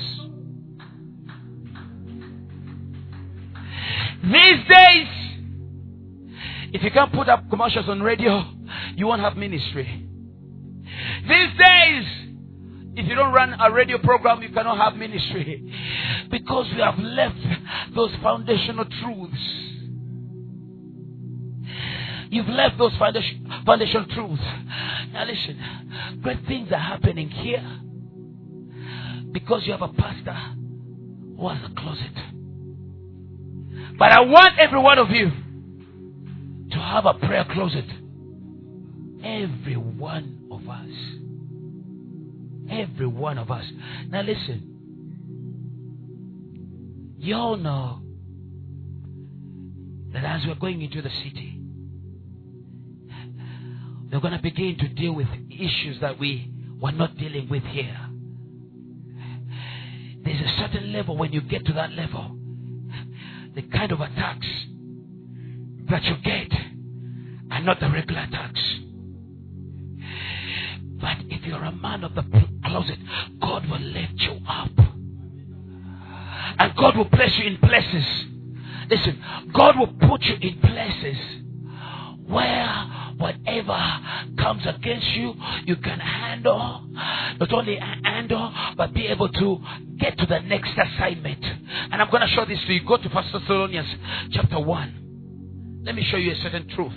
[4.23, 5.07] These days,
[6.71, 8.43] if you can't put up commercials on radio,
[8.95, 10.07] you won't have ministry.
[11.27, 12.05] These days,
[12.95, 15.71] if you don't run a radio program, you cannot have ministry.
[16.29, 17.37] Because we have left
[17.95, 19.59] those foundational truths.
[22.31, 24.43] You've left those foundation, foundational truths.
[25.13, 27.79] Now listen, great things are happening here
[29.31, 30.37] because you have a pastor
[31.37, 32.13] who has a closet.
[33.97, 35.31] But I want every one of you
[36.71, 37.85] to have a prayer closet.
[39.23, 40.89] Every one of us.
[42.71, 43.65] Every one of us.
[44.09, 44.65] Now listen.
[47.17, 48.01] You all know
[50.13, 51.59] that as we're going into the city,
[54.11, 56.51] we're going to begin to deal with issues that we
[56.81, 57.99] were not dealing with here.
[60.23, 62.37] There's a certain level when you get to that level,
[63.55, 64.47] the kind of attacks
[65.89, 66.51] that you get
[67.51, 68.79] are not the regular attacks.
[71.01, 72.23] But if you're a man of the
[72.65, 72.99] closet,
[73.41, 74.71] God will lift you up.
[76.59, 78.05] And God will place you in places.
[78.89, 79.23] Listen,
[79.53, 81.17] God will put you in places
[82.27, 82.67] where
[83.17, 83.77] whatever
[84.37, 85.33] comes against you,
[85.65, 86.85] you can handle.
[87.39, 89.59] Not only handle, but be able to
[89.97, 91.43] get to the next assignment.
[91.91, 92.85] And I'm going to show this to you.
[92.85, 93.87] Go to First Thessalonians
[94.31, 95.08] chapter 1.
[95.83, 96.93] Let me show you a certain truth.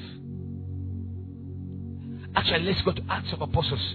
[2.35, 3.95] Actually, let's go to Acts of Apostles.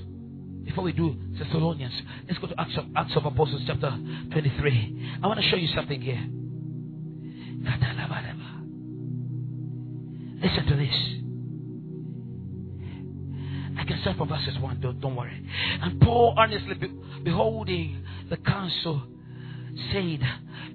[0.63, 1.93] Before we do Thessalonians,
[2.27, 3.89] let's go to Acts of, Acts of Apostles chapter
[4.31, 5.19] 23.
[5.23, 6.23] I want to show you something here.
[10.41, 10.93] Listen to this.
[13.79, 15.43] I can start from verses 1, don't, don't worry.
[15.81, 16.87] And Paul, earnestly be,
[17.23, 19.01] beholding the council,
[19.91, 20.19] said,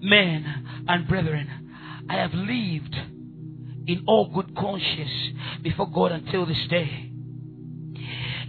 [0.00, 2.96] Men and brethren, I have lived
[3.86, 5.10] in all good conscience
[5.62, 7.10] before God until this day.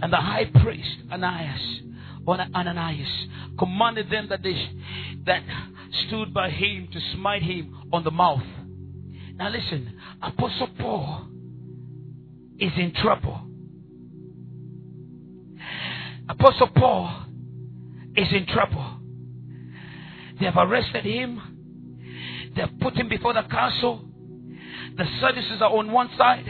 [0.02, 1.80] And the high priest Ananias,
[2.26, 3.08] Ananias
[3.58, 4.54] commanded them that they
[5.26, 5.42] that
[6.06, 8.42] stood by him to smite him on the mouth.
[9.36, 11.28] Now listen, Apostle Paul
[12.58, 13.40] is in trouble.
[16.28, 17.26] Apostle Paul
[18.16, 18.98] is in trouble.
[20.38, 22.50] They have arrested him.
[22.54, 24.04] They have put him before the council.
[24.96, 26.46] The Sadducees are on one side.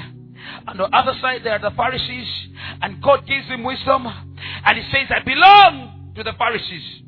[0.67, 2.29] And on the other side, there are the Pharisees.
[2.83, 4.07] And God gives him wisdom.
[4.07, 7.05] And he says, I belong to the Pharisees.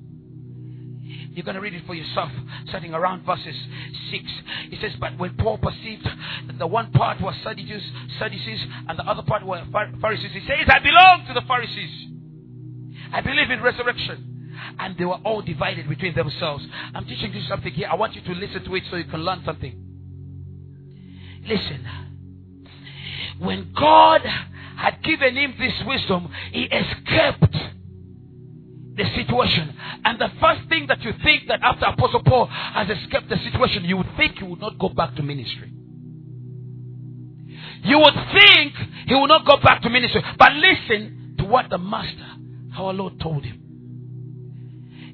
[1.37, 2.31] You're going to read it for yourself,
[2.69, 3.55] starting around verses
[4.11, 4.25] 6.
[4.73, 7.83] It says, But when Paul perceived that the one part was Sadducees,
[8.19, 9.63] Sadducees and the other part were
[10.01, 12.07] Pharisees, he says, I belong to the Pharisees.
[13.13, 14.33] I believe in resurrection.
[14.79, 16.65] And they were all divided between themselves.
[16.95, 17.89] I'm teaching you something here.
[17.93, 19.96] I want you to listen to it so you can learn something.
[21.47, 21.87] Listen.
[23.39, 24.23] When God
[24.77, 27.57] had given him this wisdom, he escaped
[28.97, 29.75] the situation.
[30.05, 33.85] And the first thing that you think that after Apostle Paul has escaped the situation,
[33.85, 35.71] you would think he would not go back to ministry.
[37.85, 38.73] You would think
[39.07, 40.23] he would not go back to ministry.
[40.39, 42.27] But listen to what the master,
[42.77, 43.63] our Lord, told him.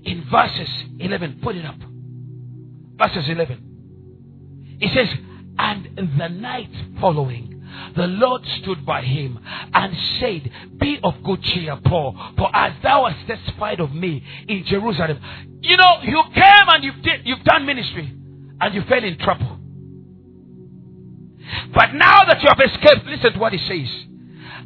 [0.04, 0.68] In verses
[0.98, 1.76] 11, put it up.
[2.96, 4.76] Verses 11.
[4.80, 5.08] He says,
[5.62, 6.70] And the night
[7.00, 7.62] following,
[7.94, 9.38] the Lord stood by him
[9.72, 14.64] and said, Be of good cheer, Paul, for as thou hast testified of me in
[14.66, 15.20] Jerusalem.
[15.60, 18.12] You know, you came and you've, did, you've done ministry
[18.60, 19.60] and you fell in trouble.
[21.72, 24.08] But now that you have escaped, listen to what he says.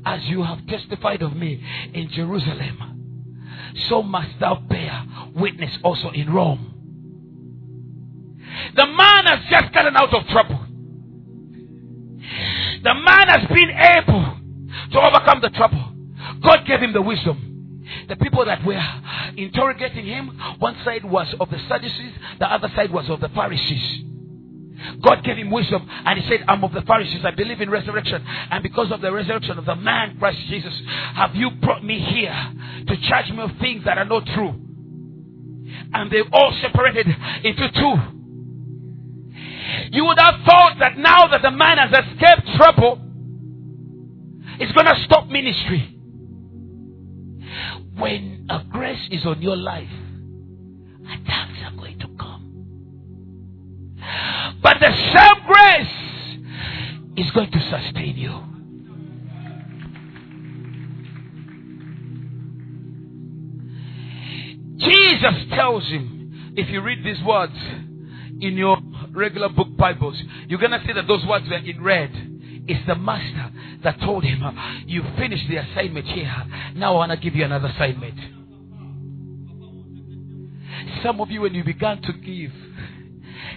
[0.06, 5.04] As you have testified of me in Jerusalem, so must thou bear
[5.34, 6.72] witness also in Rome.
[8.74, 10.55] The man has just gotten out of trouble.
[12.82, 14.36] The man has been able
[14.92, 15.92] to overcome the trouble.
[16.42, 17.42] God gave him the wisdom.
[18.08, 18.82] The people that were
[19.36, 24.04] interrogating him, one side was of the Sadducees, the other side was of the Pharisees.
[25.02, 27.24] God gave him wisdom and he said, I'm of the Pharisees.
[27.24, 28.22] I believe in resurrection.
[28.50, 30.74] And because of the resurrection of the man, Christ Jesus,
[31.14, 32.52] have you brought me here
[32.86, 34.54] to charge me of things that are not true?
[35.92, 37.06] And they all separated
[37.42, 38.15] into two.
[39.92, 43.00] You would have thought that now that the man has escaped trouble,
[44.58, 45.92] it's going to stop ministry.
[47.96, 49.88] When a grace is on your life,
[51.04, 52.42] attacks are going to come.
[54.62, 55.96] But the same grace
[57.16, 58.42] is going to sustain you.
[64.78, 67.56] Jesus tells him, if you read these words
[68.40, 68.75] in your
[69.16, 72.10] regular book Bibles, you're going to see that those words were in red.
[72.68, 73.52] It's the master
[73.82, 74.42] that told him,
[74.86, 76.34] You finished the assignment here.
[76.74, 78.18] Now I want to give you another assignment.
[81.02, 82.52] Some of you, when you began to give,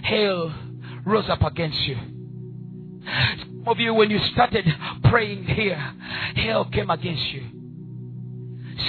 [0.02, 0.54] hell
[1.04, 1.96] rose up against you.
[3.40, 4.64] Some of you, when you started
[5.04, 5.76] praying here,
[6.36, 7.42] hell came against you.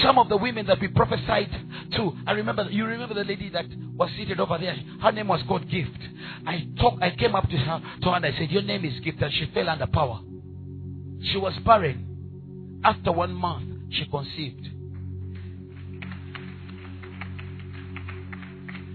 [0.03, 1.49] Some of the women that we prophesied
[1.95, 2.13] too.
[2.25, 3.65] I remember you remember the lady that
[3.95, 4.75] was seated over there.
[5.01, 5.97] Her name was called Gift.
[6.45, 7.01] I talked.
[7.01, 9.31] I came up to her, to her and I said, "Your name is Gift," and
[9.33, 10.21] she fell under power.
[11.31, 12.79] She was barren.
[12.83, 14.67] After one month, she conceived.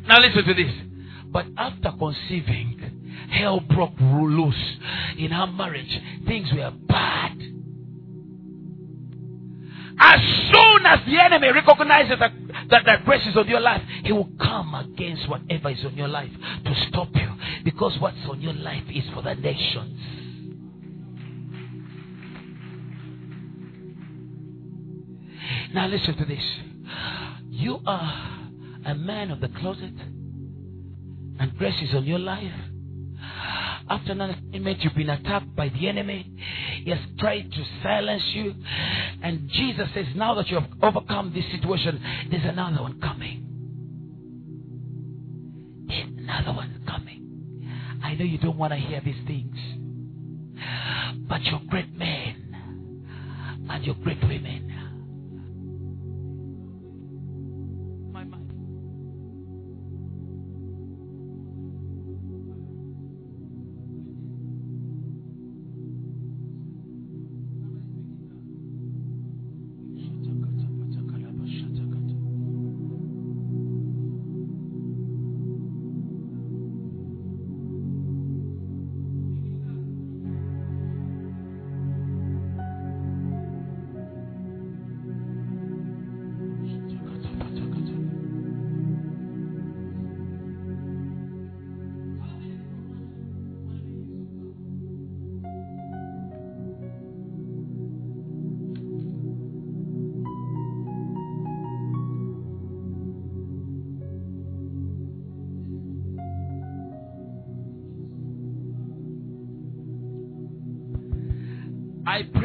[0.08, 0.72] Now listen to this.
[1.26, 4.76] But after conceiving, hell broke loose
[5.18, 6.00] in her marriage.
[6.26, 7.55] Things were bad.
[9.98, 12.32] As soon as the enemy recognizes that,
[12.70, 16.08] that, that grace is on your life, he will come against whatever is on your
[16.08, 16.30] life
[16.64, 17.32] to stop you.
[17.64, 20.00] Because what's on your life is for the nations.
[25.72, 26.44] Now listen to this.
[27.50, 28.48] You are
[28.84, 29.94] a man of the closet
[31.38, 32.52] and grace is on your life.
[33.88, 36.32] After an assignment, you've been attacked by the enemy.
[36.84, 38.54] He has tried to silence you.
[39.22, 43.44] And Jesus says, now that you have overcome this situation, there's another one coming.
[45.86, 48.00] There's another one coming.
[48.02, 49.56] I know you don't want to hear these things.
[51.28, 52.42] But you're great men
[53.68, 54.75] and you're great women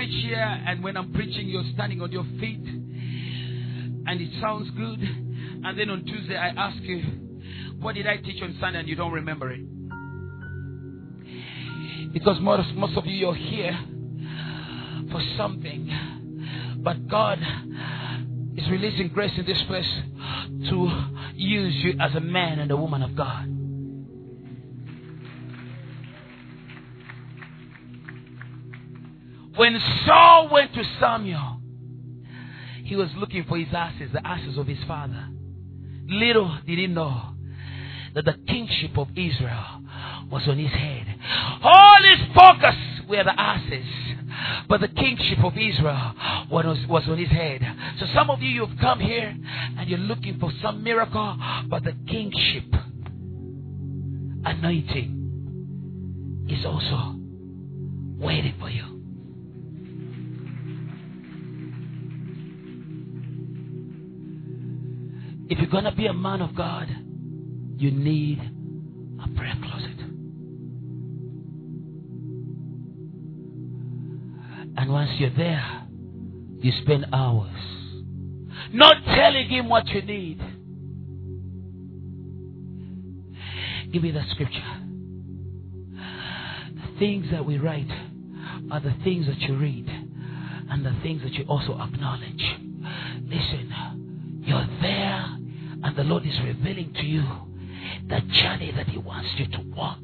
[0.02, 4.99] preach here, and when I'm preaching, you're standing on your feet, and it sounds good.
[5.64, 7.04] And then on Tuesday, I ask you,
[7.80, 8.80] What did I teach on Sunday?
[8.80, 9.62] and you don't remember it.
[12.14, 13.80] Because most, most of you, you're here
[15.12, 15.88] for something.
[16.78, 17.38] But God
[18.58, 19.86] is releasing grace in this place
[20.72, 23.61] to use you as a man and a woman of God.
[30.82, 31.60] To Samuel,
[32.84, 35.28] he was looking for his ashes, the ashes of his father.
[36.08, 37.34] Little did he know
[38.16, 39.82] that the kingship of Israel
[40.30, 41.08] was on his head.
[41.64, 42.76] All his focus
[43.08, 43.86] were the ashes,
[44.68, 46.14] but the kingship of Israel
[46.50, 47.62] was, was on his head.
[48.00, 49.36] So some of you, you've come here
[49.78, 51.38] and you're looking for some miracle,
[51.70, 52.66] but the kingship
[54.44, 55.18] anointing
[56.50, 57.16] is also
[58.18, 58.91] waiting for you.
[65.52, 66.88] If you're going to be a man of God,
[67.76, 69.99] you need a prayer closet.
[74.78, 75.84] And once you're there,
[76.62, 77.52] you spend hours
[78.72, 80.39] not telling him what you need.
[83.91, 84.78] Give me that scripture.
[86.76, 87.91] The things that we write
[88.72, 89.89] are the things that you read
[90.70, 92.41] and the things that you also acknowledge.
[93.28, 95.11] Listen, you're there
[95.84, 97.24] and the Lord is revealing to you
[98.08, 100.00] the journey that He wants you to walk.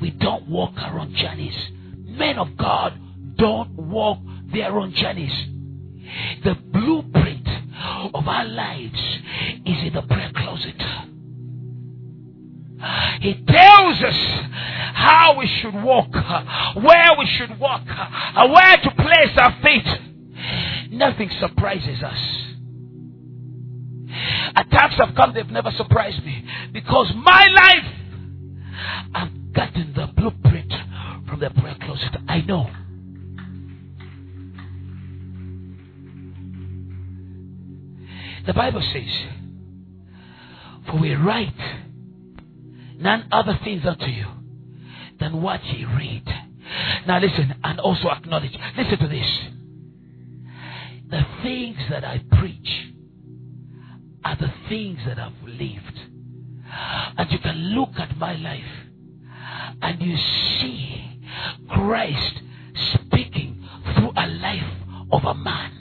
[0.00, 1.56] We don't walk our own journeys.
[2.04, 2.98] Men of God
[3.36, 4.18] don't walk
[4.52, 5.32] their own journeys.
[6.44, 7.46] The blueprint
[8.14, 9.18] of our lives
[9.66, 10.82] is in the prayer closet.
[13.20, 14.16] He tells us
[14.94, 20.92] how we should walk, where we should walk, where to place our feet.
[20.92, 22.47] Nothing surprises us.
[24.58, 26.44] Attacks have come, they've never surprised me.
[26.72, 27.84] Because my life,
[29.14, 30.72] I've gotten the blueprint
[31.28, 32.16] from the prayer closet.
[32.28, 32.68] I know.
[38.46, 39.26] The Bible says,
[40.86, 41.52] For we write
[42.96, 44.26] none other things unto you
[45.20, 46.24] than what ye read.
[47.06, 48.56] Now listen and also acknowledge.
[48.76, 49.38] Listen to this.
[51.10, 52.88] The things that I preach
[54.28, 56.00] are the things that I've lived.
[57.16, 58.62] And you can look at my life
[59.80, 60.16] and you
[60.60, 61.22] see
[61.70, 62.42] Christ
[62.92, 63.64] speaking
[63.94, 64.74] through a life
[65.12, 65.72] of a man.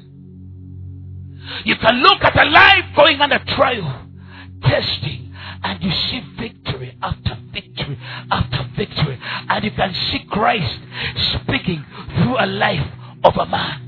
[1.66, 4.08] You can look at a life going under trial,
[4.62, 5.34] testing,
[5.64, 7.98] and you see victory after victory
[8.32, 9.20] after victory.
[9.50, 10.80] And you can see Christ
[11.34, 11.84] speaking
[12.16, 12.88] through a life
[13.26, 13.87] of a man.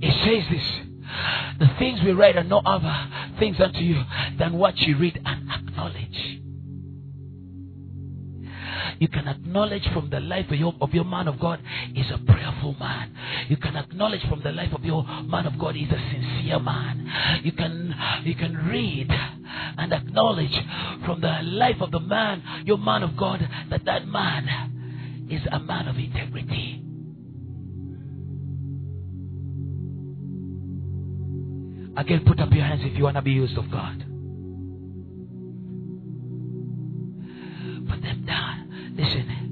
[0.00, 0.86] It says this
[1.58, 4.02] the things we read are no other things unto you
[4.38, 6.40] than what you read and acknowledge.
[8.98, 11.60] You can acknowledge from the life of your, of your man of God
[11.94, 13.14] is a prayerful man.
[13.48, 17.40] You can acknowledge from the life of your man of God is a sincere man.
[17.44, 17.94] You can
[18.24, 19.10] you can read
[19.78, 20.58] and acknowledge
[21.04, 25.58] from the life of the man, your man of God, that that man is a
[25.58, 26.85] man of integrity.
[31.96, 33.98] Again, put up your hands if you want to be used of God.
[37.88, 38.94] Put them down.
[38.96, 39.46] Listen,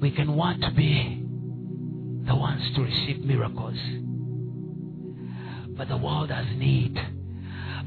[0.00, 1.22] we can want to be
[2.26, 3.76] the ones to receive miracles,
[5.76, 6.96] but the world has need.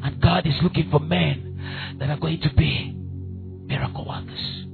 [0.03, 2.95] And God is looking for men that are going to be
[3.65, 4.65] miracle workers.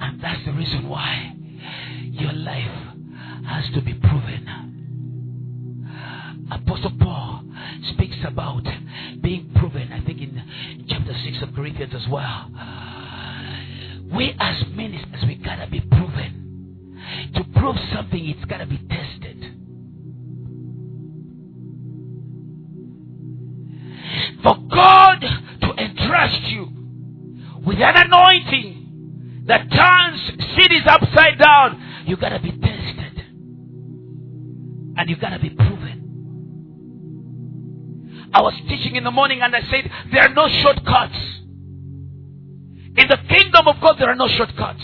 [0.00, 1.36] And that's the reason why
[2.42, 2.70] life
[3.46, 4.48] has to be proven.
[6.50, 7.44] Apostle Paul
[7.94, 8.64] speaks about
[9.22, 10.42] being proven, I think in
[10.88, 12.50] chapter 6 of Corinthians as well.
[14.14, 16.98] We as ministers, we gotta be proven.
[17.34, 19.56] To prove something, it's gotta be tested.
[24.42, 25.20] For God
[25.62, 26.68] to entrust you
[27.64, 30.52] with an anointing that turns
[32.12, 33.24] you got to be tested.
[34.98, 36.00] And you got to be proven.
[38.34, 41.16] I was teaching in the morning and I said, there are no shortcuts.
[42.98, 44.82] In the kingdom of God, there are no shortcuts.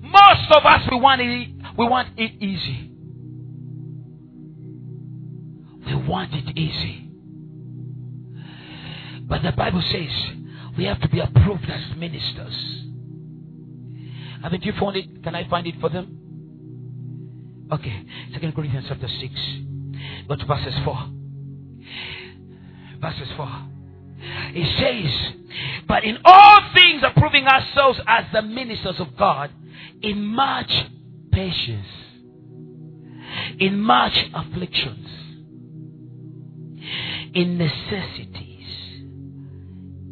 [0.00, 2.92] Most of us, we want it, we want it easy.
[5.84, 7.10] We want it easy.
[9.22, 10.10] But the Bible says
[10.76, 12.87] we have to be approved as ministers.
[14.42, 15.22] Haven't you found it?
[15.22, 16.18] Can I find it for them?
[17.72, 18.04] Okay.
[18.32, 19.34] Second Corinthians chapter 6.
[20.28, 21.10] Go to verses 4.
[23.00, 23.48] Verses 4.
[24.54, 25.34] It says,
[25.86, 29.50] But in all things approving ourselves as the ministers of God,
[30.02, 30.70] in much
[31.32, 31.86] patience,
[33.58, 35.06] in much afflictions,
[37.34, 38.66] in necessities,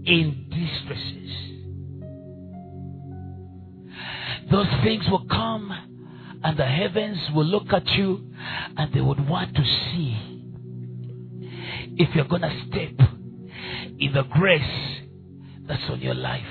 [0.04, 1.45] in distresses
[4.50, 5.72] those things will come
[6.44, 8.30] and the heavens will look at you
[8.76, 10.16] and they would want to see
[11.98, 13.08] if you're going to step
[13.98, 15.00] in the grace
[15.66, 16.44] that's on your life.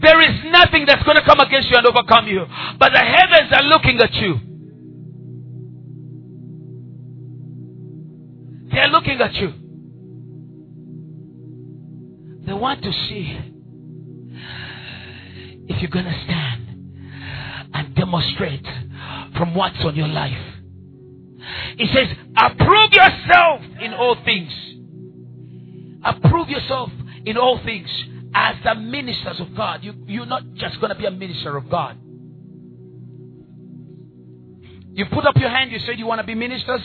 [0.00, 2.44] There is nothing that's going to come against you and overcome you.
[2.78, 4.38] But the heavens are looking at you.
[8.70, 9.63] They are looking at you.
[12.64, 13.38] Want to see
[15.68, 16.62] if you're going to stand
[17.74, 18.64] and demonstrate
[19.36, 20.32] from what's on your life.
[21.76, 24.50] He says, approve yourself in all things.
[26.04, 26.88] Approve yourself
[27.26, 27.86] in all things
[28.34, 29.84] as the ministers of God.
[29.84, 31.98] You, you're not just going to be a minister of God.
[34.94, 36.80] You put up your hand, you said you want to be ministers.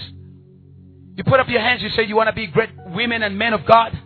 [1.16, 3.54] You put up your hands, you said you want to be great women and men
[3.54, 3.98] of God.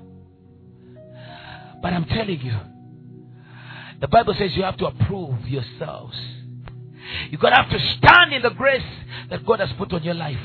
[1.83, 2.57] But I'm telling you,
[3.99, 6.17] the Bible says you have to approve yourselves.
[7.29, 8.81] You're going to have to stand in the grace
[9.29, 10.39] that God has put on your life.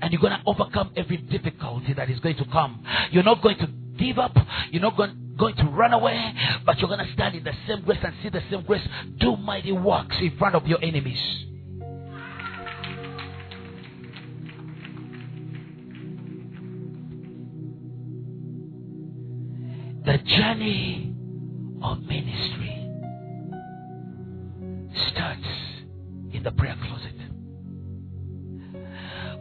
[0.00, 2.84] And you're going to overcome every difficulty that is going to come.
[3.10, 3.68] You're not going to
[3.98, 4.36] give up.
[4.70, 6.32] You're not going, going to run away.
[6.64, 8.86] But you're going to stand in the same grace and see the same grace.
[9.18, 11.18] Do mighty works in front of your enemies.
[20.28, 21.14] Journey
[21.82, 22.74] of ministry
[25.12, 25.46] starts
[26.32, 27.14] in the prayer closet.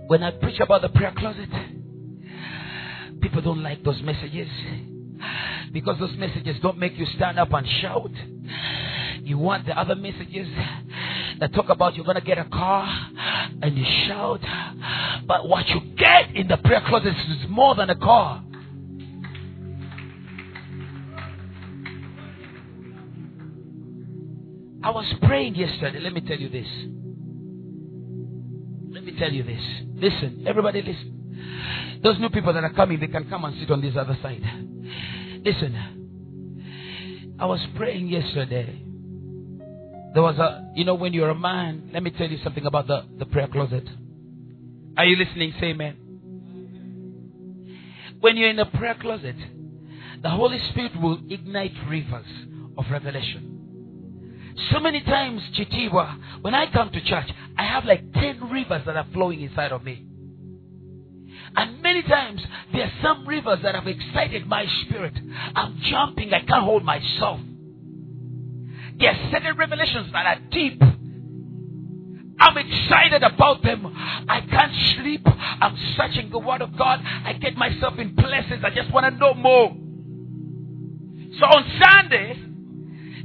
[0.07, 1.49] When I preach about the prayer closet,
[3.21, 4.47] people don't like those messages
[5.73, 8.11] because those messages don't make you stand up and shout.
[9.23, 10.47] You want the other messages
[11.39, 13.09] that talk about you're going to get a car
[13.61, 14.39] and you shout.
[15.27, 18.43] But what you get in the prayer closet is more than a car.
[24.87, 25.99] I was praying yesterday.
[25.99, 26.65] Let me tell you this.
[28.89, 29.61] Let me tell you this.
[29.95, 31.99] Listen, everybody listen.
[32.01, 34.41] Those new people that are coming, they can come and sit on this other side.
[35.43, 38.81] Listen, I was praying yesterday.
[40.13, 42.87] There was a, you know, when you're a man, let me tell you something about
[42.87, 43.85] the, the prayer closet.
[44.95, 45.53] Are you listening?
[45.59, 45.97] Say amen.
[48.21, 49.35] When you're in a prayer closet,
[50.23, 52.25] the Holy Spirit will ignite rivers
[52.77, 53.56] of revelation.
[54.71, 58.95] So many times, Kitiibwa, when I come to church, I have like 10 rivers that
[58.97, 60.03] are flowing inside of me.
[61.55, 62.41] And many times,
[62.73, 65.13] there are some rivers that have excited my spirit.
[65.55, 67.39] I'm jumping, I can't hold myself.
[68.99, 70.81] There are certain revelations that are deep.
[72.39, 73.85] I'm excited about them.
[74.27, 75.21] I can't sleep.
[75.25, 76.99] I'm searching the Word of God.
[77.03, 78.63] I get myself in places.
[78.63, 79.69] I just want to know more.
[81.39, 82.46] So on Sunday,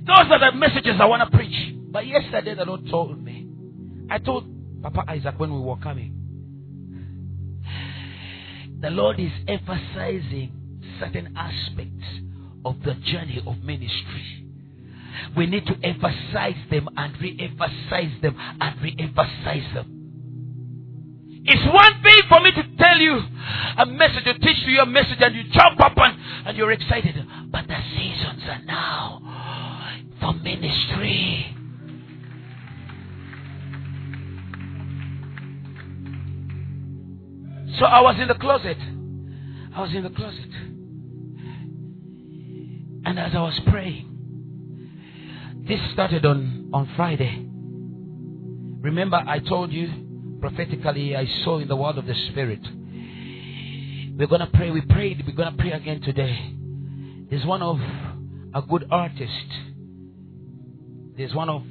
[0.06, 1.74] those are the messages I want to preach.
[1.90, 3.48] But yesterday, the Lord told me.
[4.10, 4.46] I told
[4.82, 6.18] Papa Isaac when we were coming.
[8.80, 10.50] The Lord is emphasizing
[10.98, 12.04] certain aspects
[12.64, 14.46] of the journey of ministry.
[15.36, 20.02] We need to emphasize them and re emphasize them and re emphasize them.
[21.44, 23.20] It's one thing for me to tell you
[23.78, 27.14] a message, to teach you a message, and you jump up and, and you're excited.
[27.50, 29.41] But the seasons are now
[30.22, 31.56] for ministry.
[37.78, 38.76] So I was in the closet.
[39.74, 40.48] I was in the closet.
[43.04, 44.08] And as I was praying,
[45.66, 47.44] this started on, on Friday.
[48.80, 52.60] Remember, I told you prophetically, I saw in the world of the Spirit.
[54.16, 54.70] We're going to pray.
[54.70, 55.24] We prayed.
[55.26, 56.54] We're going to pray again today.
[57.28, 57.78] There's one of
[58.54, 59.71] a good artist.
[61.16, 61.62] There's one of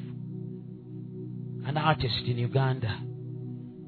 [1.66, 3.00] an artist in Uganda.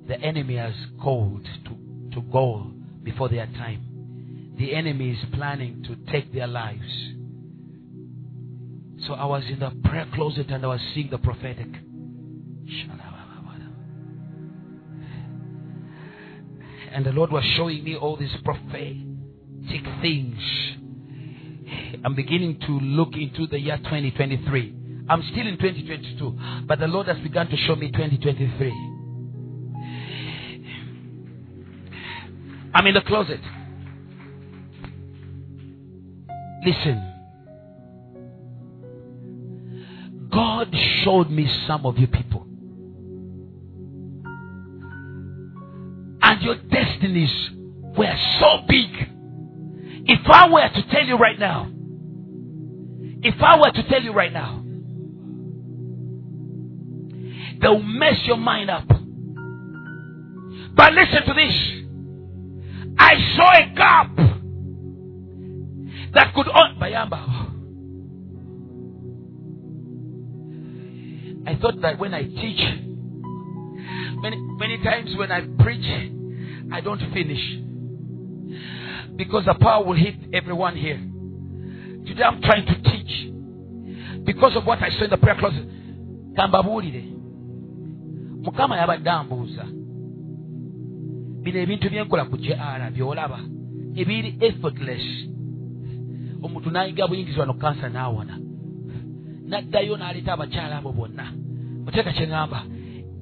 [0.08, 2.72] The enemy has called to, to go
[3.04, 4.56] before their time.
[4.58, 6.82] The enemy is planning to take their lives.
[9.08, 11.68] So I was in the prayer closet and I was seeing the prophetic.
[16.94, 18.98] And the Lord was showing me all these prophetic
[20.02, 20.38] things.
[22.06, 24.83] I'm beginning to look into the year 2023.
[25.10, 28.94] I'm still in 2022, but the Lord has begun to show me 2023.
[32.74, 33.42] I'm in the closet.
[36.66, 37.10] Listen.
[40.32, 40.74] God
[41.04, 42.48] showed me some of you people.
[46.22, 47.52] And your destinies
[47.98, 48.90] were so big.
[50.06, 51.70] If I were to tell you right now,
[53.22, 54.63] if I were to tell you right now,
[57.62, 58.88] they'll mess your mind up.
[60.76, 61.72] But listen to this.
[62.98, 64.16] I saw a gap
[66.14, 67.44] that could on Bayamba.
[71.46, 72.60] I thought that when I teach,
[74.22, 75.86] many, many times when I preach,
[76.72, 77.60] I don't finish.
[79.16, 80.98] Because the power will hit everyone here.
[82.08, 84.26] Today I'm trying to teach.
[84.26, 85.68] Because of what I saw in the prayer closet.
[88.44, 89.66] Mukama yabadde ambuuza
[91.44, 93.40] bino ebintu byenkola ku jr byolaba.
[93.96, 95.06] Ebiri effortless.
[96.42, 98.36] Omuntu nayiga buyingizi no kansa n'awona.
[99.50, 101.26] N'addayo n'aleeta abakyala abo bonna.
[101.88, 102.60] Oteeka kyeŋŋamba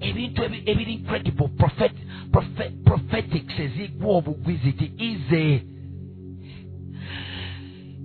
[0.01, 0.39] ebintu
[0.72, 1.93] ebiri incredible prophet,
[2.32, 5.43] prophet, prophetics ezigwa obugwi ziti ize.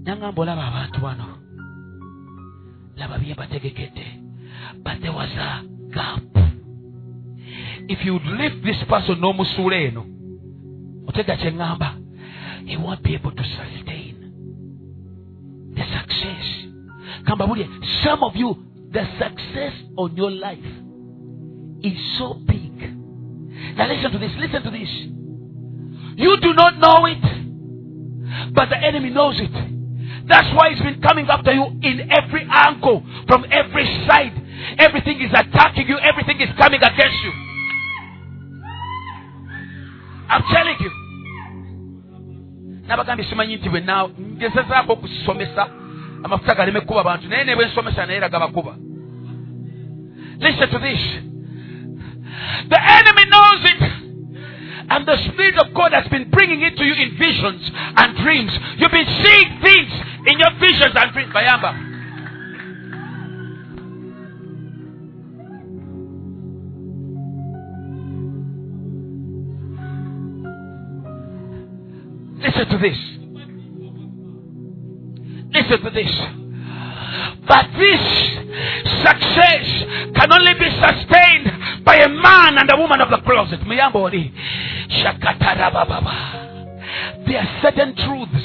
[0.05, 1.27] Naŋŋamba olaba abantu bano
[2.97, 4.07] laba bye bategekedde
[4.83, 5.63] but there was a
[5.93, 6.56] gap
[7.89, 10.03] if you lift this person n'omusuula eno
[11.07, 11.89] otega kyeŋŋamba
[12.67, 14.17] he won't be able to sustain
[15.77, 16.47] the success.
[18.03, 18.57] Some of you
[18.91, 20.59] the success on your life
[21.83, 22.73] is so big.
[23.77, 24.91] Now listen to this listen to this.
[26.17, 27.23] You do not know it
[28.53, 29.53] but the enemy knows it.
[30.27, 34.33] That's why he's been coming after you in every angle from every side.
[34.79, 37.46] Everything is attacking you everything is coming against you
[40.31, 40.91] i'm telling you.
[42.87, 43.83] Nabagambye simanyi nti bwe
[44.37, 45.69] ngezezaako okusomesa
[46.25, 48.77] amafuta galeme kuba bantu naye ne bwensomesa naye raga bakuba
[50.39, 51.01] listen to this.
[52.69, 53.83] The enemy knows it.
[54.89, 57.63] And the spirit of god has been bringing it to you in visions
[57.97, 58.53] and dreams.
[58.77, 59.91] You've been seeing things
[60.27, 61.33] in your visions and dreams.
[61.33, 61.96] Bayamba
[72.57, 72.99] Listen to this.
[75.53, 76.13] Listen to this.
[77.47, 78.01] But this
[79.05, 79.67] success
[80.15, 83.61] can only be sustained by a man and a woman of the closet.
[87.27, 88.45] There are certain truths.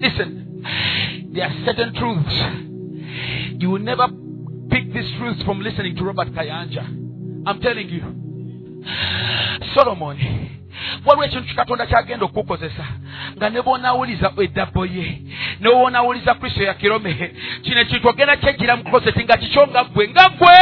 [0.00, 0.62] Listen,
[1.34, 3.60] there are certain truths.
[3.60, 4.06] You will never
[4.70, 6.86] pick these truths from listening to Robert Kayanja.
[7.44, 8.84] I'm telling you.
[9.74, 10.63] Solomon
[11.04, 12.84] waliwo ekintu katonda kyagenda okukozesa
[13.36, 15.22] nga ne boonawuliza eddabbo ye
[15.60, 17.30] ne woonawuliza kristo yakirome
[17.62, 20.58] kino ekintu ogenda kyejjira mu kloseti nga kikyo nga ggwe nga ggwe!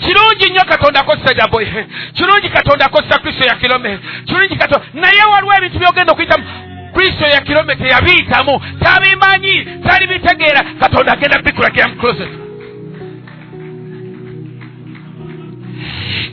[0.00, 5.54] Kirungi nnyo katonda akozesa eddabbo ye kirungi katonda akozesa kristo yakirome kirungi katonda naye waliwo
[5.54, 6.44] ebintu byogenda okuyitamu.
[6.94, 12.46] Kristo yakirome teyabiyitamu tabimanyi tali bitegeera katonda agenda bikulagira mu kloseti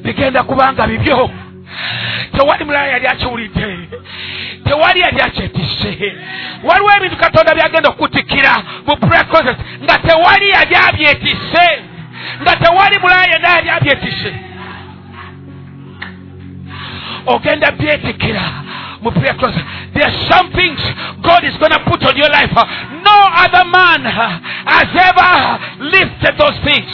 [0.03, 1.29] bigenda kubanga bibyo.
[2.37, 3.89] Tewali mulala yali akiwulidde
[4.63, 6.13] tewali yali akyetisse.
[6.63, 11.65] Waliwo ebintu katonda byagenda okukutikira mu precoces nga tewali yali abyetisse.
[12.41, 14.33] Nga tewali mulala yena yali abyetisse.
[17.25, 18.43] Ogenda byetikira
[19.01, 19.63] mu precoces
[19.93, 20.81] there are some things
[21.21, 22.53] god is going to put on your life.
[23.03, 24.03] No other man
[24.65, 26.89] has ever lifted those things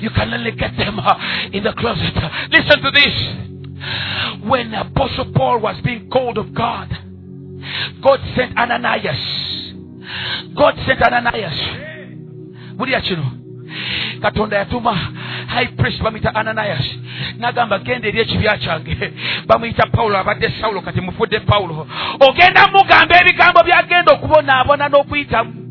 [0.00, 0.98] you can only get them
[1.52, 2.14] in the closet.
[2.50, 4.44] Listen to this.
[4.48, 6.88] When Apostle Paul was being called of God,
[8.02, 9.18] God sent Ananias.
[10.56, 11.88] God sent Ananias.
[12.78, 13.26] buriya kino
[14.22, 14.94] katonda yatuma
[15.46, 16.86] high priest bamuyita ananias
[17.38, 19.12] nagamba genda eri ekibya kyange
[19.46, 21.86] bamuyita pawulo abadde sawulo kati mufudde pawulo
[22.20, 25.67] ogenda mugamba ebigambo byagenda okubonaabona n'okuyitamu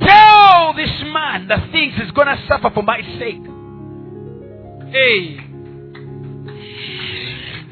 [0.00, 3.42] Tell this man the things he's going to suffer for my sake.
[4.92, 5.40] Hey.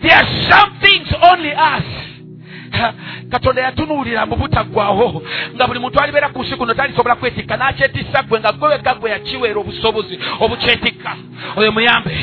[0.03, 1.85] There are some things only us.
[3.31, 5.23] katonda yatunuulira mu butaggwawo
[5.55, 7.57] nga buli muntu alibeera ku nsi kuno talisobola kwetikka
[8.29, 11.17] gwe nga gwe wekka gwe yakiweera obusobozi obukyetikka
[11.57, 12.17] oyo muyambe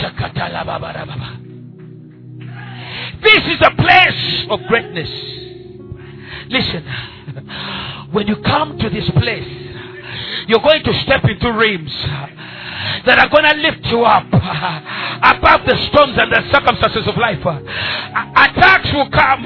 [0.00, 1.28] shakatalababarababa
[3.22, 5.10] this is a place of greatness
[6.48, 6.82] listen
[8.12, 9.48] when you come to this place,
[10.48, 11.92] you're going to step into realms
[13.06, 17.40] that are going to lift you up above the storms and the circumstances of life.
[17.44, 19.44] Attacks will come,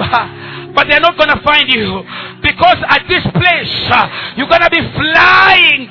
[0.74, 2.03] but they're not going to find you
[2.43, 3.74] because at this place
[4.39, 5.91] you're going to be flying.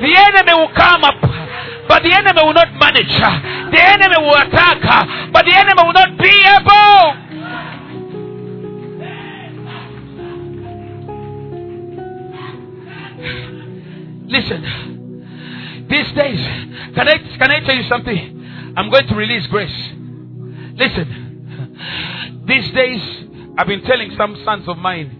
[0.00, 1.20] The enemy will come up.
[1.90, 3.10] But the enemy will not manage.
[3.10, 4.78] The enemy will attack,
[5.34, 7.29] but the enemy will not be able
[14.28, 16.40] Listen, these days,
[16.94, 18.74] can I, can I tell you something?
[18.76, 19.90] I'm going to release grace.
[20.76, 23.00] Listen, these days,
[23.58, 25.16] I've been telling some sons of mine,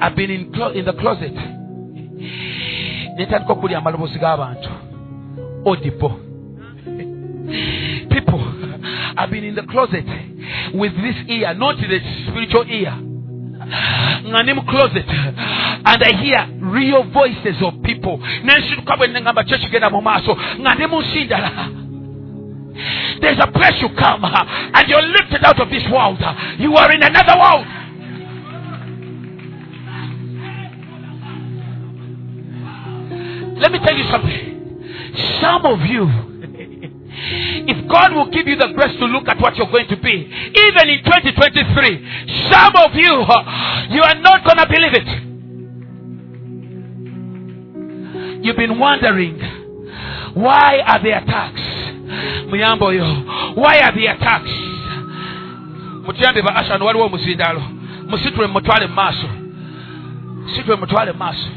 [0.00, 1.34] I've been in, clo- in the closet.
[3.18, 4.70] netandika okulya amaloboozi g'abantu
[5.64, 6.14] audible
[8.10, 8.38] people
[9.16, 10.04] have been in the closet
[10.74, 11.98] with this ear not the
[12.28, 12.94] spiritual ear
[14.68, 15.08] closet?
[15.08, 18.18] And i hear real voices of people.
[23.20, 26.18] There's a place you come and you're lifted out of this world.
[26.58, 27.66] You are in another world.
[33.58, 34.54] Let me tell you something.
[35.40, 36.27] Some of you
[37.68, 40.26] if God will give you the grace to look at what you're going to be,
[40.30, 43.24] even in 2023, some of you,
[43.94, 45.08] you are not going to believe it.
[48.44, 49.38] You've been wondering,
[50.34, 51.60] why are the attacks?
[53.56, 54.68] Why are the attacks?
[56.08, 57.62] mutuyambe ba ashano waliwo omuzindaalo
[58.08, 59.28] musitule mutwale mu maaso
[60.80, 61.48] mutwale mu maaso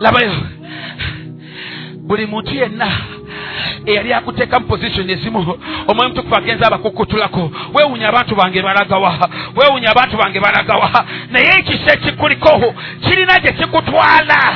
[0.00, 0.32] labayo
[2.08, 2.88] buli muntu yenna
[3.86, 10.16] eyali akuteeka mu position ezimu omwoyo mutukufu agenza abakukutulako weewunya abantu bange balagawa weewunya abantu
[10.16, 11.04] bange balagawa.
[11.30, 14.54] Naye ekisa ekikuliko kirina gye kikutwala.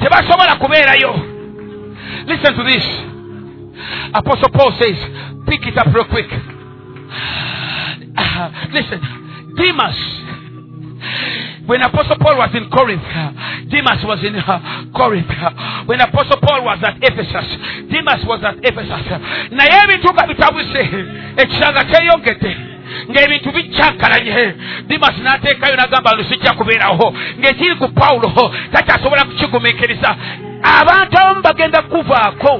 [0.00, 1.14] Tebasobola kubeerayo.
[2.26, 2.84] Listen to this.
[4.12, 4.96] Apostle paul says
[5.48, 6.30] pick it up real quick.
[8.16, 9.00] Uh, listen.
[9.56, 9.96] Demas
[11.66, 13.02] when Apostle Paul was in Corinth,
[13.70, 15.30] Demas was in uh, Corinth.
[15.86, 17.48] When Apostle Paul was at Ephesus,
[17.90, 19.06] Demas was at Ephesus.
[19.50, 20.82] naye ebintu nga bitabuse
[21.36, 22.56] ekisanga kyeyongedde.
[23.10, 24.54] Ng'ebintu bijjankalanye
[24.86, 27.14] dimasi n'ateekayo n'agamba nti sijja kubeerawo.
[27.38, 30.16] Ng'ekiri ku pawulo takyasobola kukigumiikiriza.
[30.62, 32.52] Abantu abamu bagenda kuvaako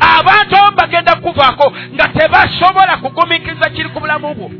[0.00, 4.50] abantu abamu bagenda kuvaako nga tebasobola kugumiikiriza kiri ku bulamu bwo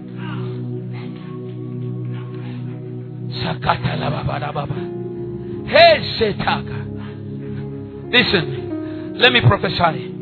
[3.43, 4.77] sakatalababababa
[5.67, 6.77] hesetaka
[8.13, 8.61] listen
[9.21, 10.21] let me prophesy.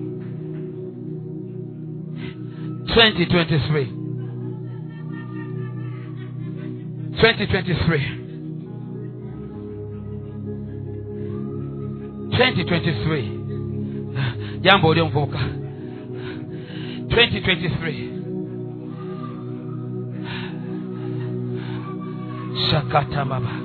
[2.89, 3.87] 2023
[7.13, 8.01] 2023
[12.31, 13.31] 2023
[14.63, 15.01] jambo oli
[17.09, 18.18] 2023
[22.71, 23.65] shakata baba.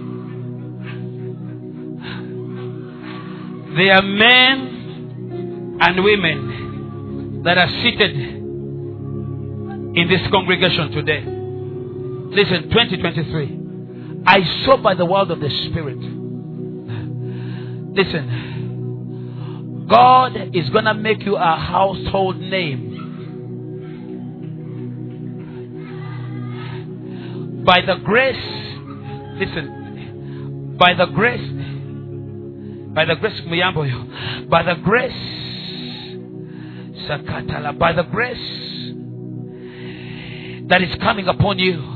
[3.76, 8.16] There are men and women that are seated
[9.96, 11.24] in this congregation today.
[12.36, 13.60] Listen 2023
[14.26, 16.00] i saw by the word of the spirit.
[17.96, 18.54] Listen
[19.90, 22.92] God is going to make you a household name.
[27.66, 28.73] By the grace,
[29.40, 31.50] listen, by the grace,
[32.94, 33.42] by the grace,
[34.50, 35.12] by the grace,
[37.08, 38.64] Sakatala, by the grace
[40.70, 41.92] that is coming upon you.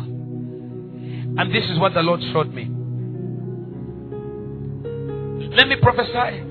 [1.39, 2.63] And this is what the Lord showed me.
[5.55, 6.47] Let me prophesy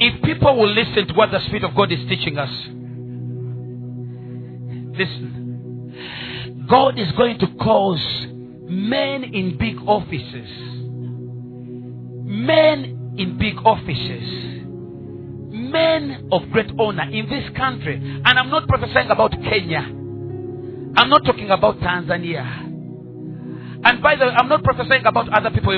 [0.00, 2.50] If people will listen to what the Spirit of God is teaching us,
[4.96, 5.37] listen.
[6.68, 8.26] God is going to cause
[8.68, 10.48] men in big offices,
[12.26, 14.28] men in big offices,
[15.52, 17.96] men of great honor in this country.
[17.96, 19.80] And I'm not prophesying about Kenya.
[19.80, 22.64] I'm not talking about Tanzania.
[23.84, 25.72] And by the way, I'm not prophesying about other people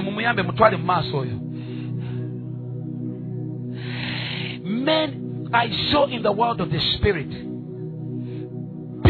[4.65, 7.50] men I saw in the world of the Spirit,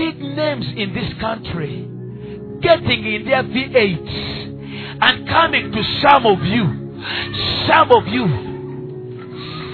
[0.01, 1.87] big names in this country,
[2.63, 6.65] getting in their V8s and coming to some of you,
[7.69, 8.25] some of you,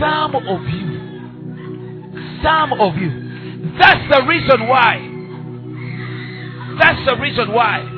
[0.01, 0.87] some of you,
[2.43, 3.11] some of you.
[3.79, 4.99] That's the reason why.
[6.81, 7.93] That's the reason why.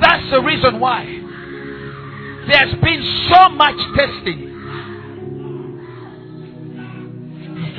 [0.00, 1.04] That's the reason why
[2.48, 4.49] there's been so much testing.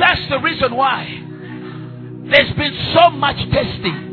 [0.01, 1.05] That's the reason why
[2.25, 4.09] there's been so much testing.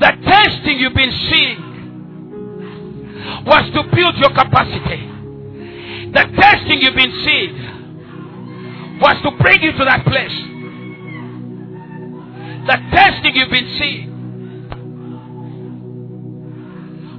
[0.00, 1.60] The testing you've been seeing
[3.46, 5.06] was to build your capacity.
[6.10, 7.54] The testing you've been seeing
[9.00, 10.34] was to bring you to that place.
[12.66, 14.08] The testing you've been seeing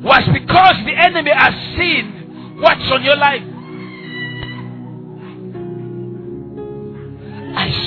[0.04, 3.59] was because the enemy has seen what's on your life.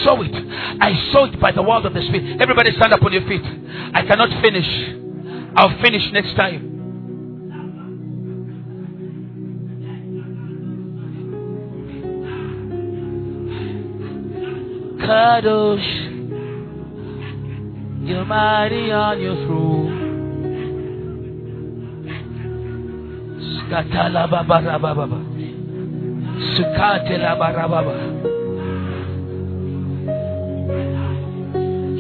[0.05, 0.35] Saw it.
[0.81, 2.41] I saw it by the word of the Spirit.
[2.41, 3.43] Everybody stand up on your feet.
[3.95, 4.67] I cannot finish.
[5.57, 6.71] I'll finish next time.
[15.03, 15.89] Kadosh,
[18.09, 20.03] you're mighty on your throne.
[23.69, 24.61] Skatala baba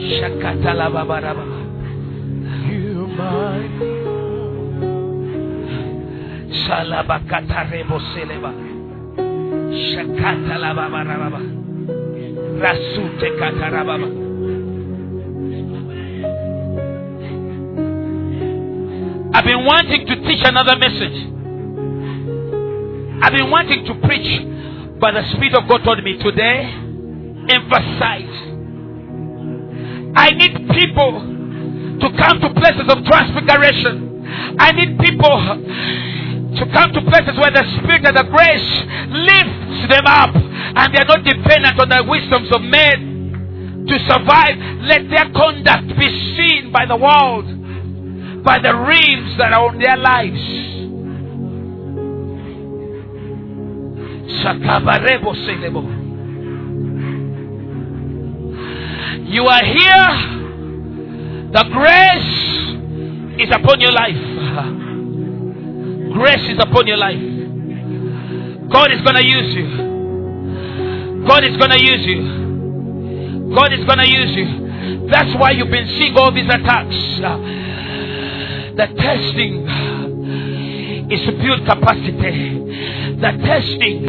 [0.02, 0.18] baba.
[0.20, 0.90] Sukate la barababa.
[0.90, 1.44] Shakata la baba baba.
[2.68, 3.78] You might.
[6.66, 8.52] Salabakata rebo seleba.
[9.72, 11.40] Shakata la baba baba.
[12.58, 14.08] Rasute katarababa.
[19.34, 21.28] I've been wanting to teach another message.
[23.22, 24.42] I've been wanting to preach,
[25.00, 26.68] but the Spirit of God told me today,
[27.48, 28.31] emphasize.
[30.32, 31.12] I need people
[32.00, 34.24] to come to places of transfiguration.
[34.58, 35.36] I need people
[36.56, 38.72] to come to places where the Spirit and the grace
[39.12, 44.56] lifts them up and they are not dependent on the wisdoms of men to survive.
[44.88, 47.44] Let their conduct be seen by the world,
[48.42, 50.40] by the rims that are on their lives.
[59.24, 60.40] You are here.
[61.52, 64.16] The grace is upon your life.
[66.12, 67.20] Grace is upon your life.
[68.70, 69.66] God is going to use you.
[71.26, 73.52] God is going to use you.
[73.54, 75.08] God is going to use you.
[75.08, 76.96] That's why you've been seeing all these attacks.
[78.76, 79.66] The testing
[81.12, 82.60] is to build capacity.
[83.22, 84.02] The testing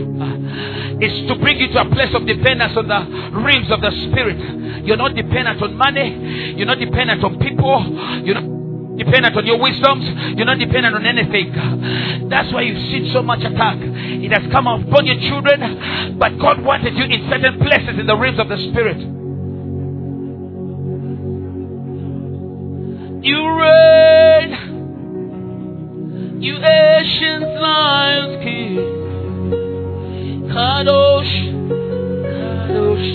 [1.01, 2.99] is to bring you to a place of dependence on the
[3.37, 4.37] realms of the spirit.
[4.85, 6.55] You're not dependent on money.
[6.57, 7.85] You're not dependent on people.
[8.25, 10.03] You're not dependent on your wisdoms.
[10.37, 11.53] You're not dependent on anything.
[12.29, 13.77] That's why you've seen so much attack.
[13.79, 18.15] It has come upon your children, but God wanted you in certain places in the
[18.15, 18.97] realms of the spirit.
[23.23, 24.51] You reign,
[26.41, 29.02] you ancient Zion's king,
[30.53, 31.33] Kadosh,
[32.69, 33.09] Kadosh.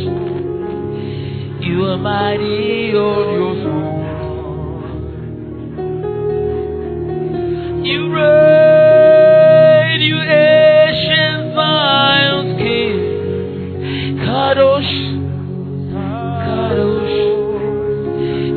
[1.65, 4.07] You are mighty on your throne.
[7.85, 12.99] You reign, you ancient Zion's king.
[14.19, 14.95] Kadosh,
[16.43, 17.19] Kadosh,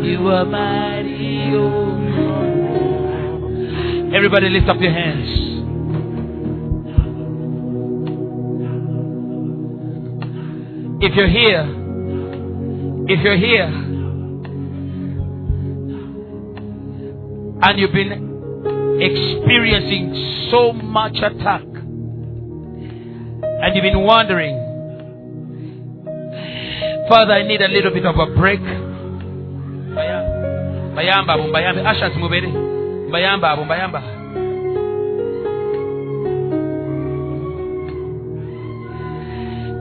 [0.10, 2.34] you are mighty, on your
[4.10, 5.51] oh Everybody lift up your hands.
[11.04, 11.66] If you're here,
[13.08, 13.66] if you're here,
[17.64, 18.12] and you've been
[19.02, 21.64] experiencing so much attack
[23.62, 24.58] and you've been wondering,
[27.10, 28.60] Father, I need a little bit of a break.
[31.89, 32.52] Ashas mubere.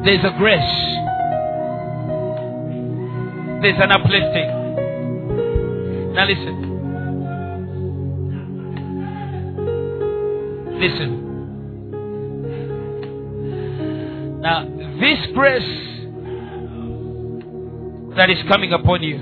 [0.03, 1.01] There's a grace.
[3.63, 4.49] There's an uplifting.
[6.15, 6.57] Now listen.
[10.81, 11.21] Listen.
[14.41, 14.65] Now,
[14.99, 15.63] this grace
[18.17, 19.19] that is coming upon you,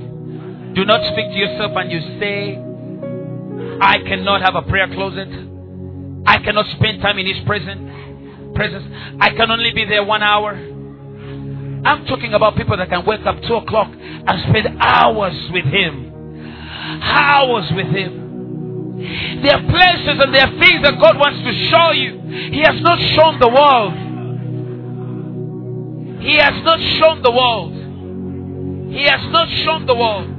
[0.74, 2.56] do not speak to yourself and you say,
[3.80, 5.28] I cannot have a prayer closet.
[6.26, 8.54] I cannot spend time in His presence.
[8.54, 8.84] Presence.
[9.20, 10.54] I can only be there one hour.
[11.84, 16.12] I'm talking about people that can wake up two o'clock and spend hours with Him.
[17.02, 19.42] Hours with Him.
[19.42, 22.18] There are places and there are things that God wants to show you.
[22.50, 23.94] He has not shown the world.
[26.20, 27.72] He has not shown the world.
[28.92, 30.34] He has not shown the world.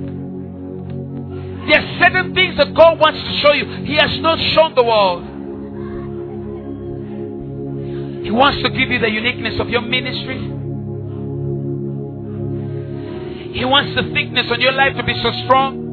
[1.70, 3.86] There are certain things that God wants to show you.
[3.86, 5.24] He has not shown the world.
[8.24, 10.59] He wants to give you the uniqueness of your ministry.
[13.54, 15.90] He wants the thickness on your life to be so strong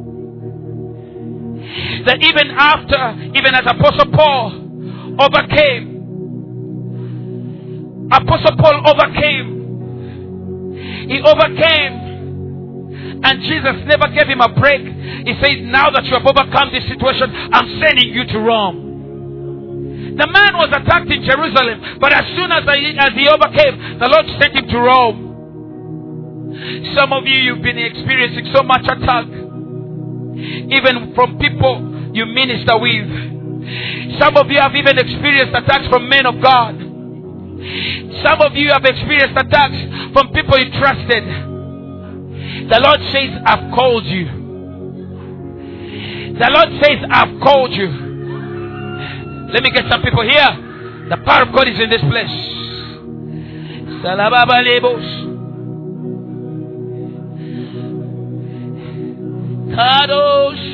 [2.06, 4.52] that even after, even as Apostle Paul
[5.18, 5.96] overcame,
[8.12, 9.56] Apostle Paul overcame.
[11.08, 12.06] He overcame.
[13.22, 14.82] And Jesus never gave him a break.
[15.26, 20.14] He said, Now that you have overcome this situation, I'm sending you to Rome.
[20.16, 24.26] The man was attacked in Jerusalem, but as soon as, as he overcame, the Lord
[24.40, 25.25] sent him to Rome.
[26.96, 33.08] Some of you, you've been experiencing so much attack, even from people you minister with.
[34.18, 36.74] Some of you have even experienced attacks from men of God.
[38.24, 39.76] Some of you have experienced attacks
[40.12, 41.24] from people you trusted.
[42.70, 44.24] The Lord says, I've called you.
[46.38, 47.88] The Lord says, I've called you.
[49.52, 50.62] Let me get some people here.
[51.08, 52.56] The power of God is in this place.
[54.02, 54.62] Salababa
[59.76, 60.64] Kadosh.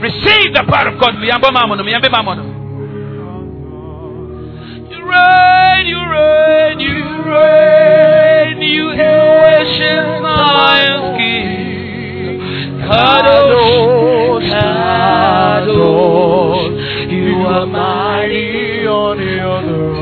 [0.00, 1.14] Receive the power of God.
[4.90, 7.00] You reign, you reign, you
[7.32, 12.40] reign, you ancient Zion's King.
[12.86, 14.50] Kadosh,
[15.72, 16.64] Kadosh,
[17.10, 19.95] you are mighty on your throne.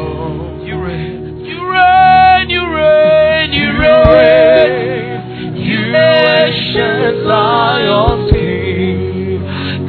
[7.26, 9.40] Zion's King.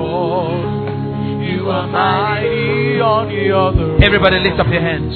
[1.51, 4.03] You are mighty on the other.
[4.03, 5.15] Everybody lift up your hands.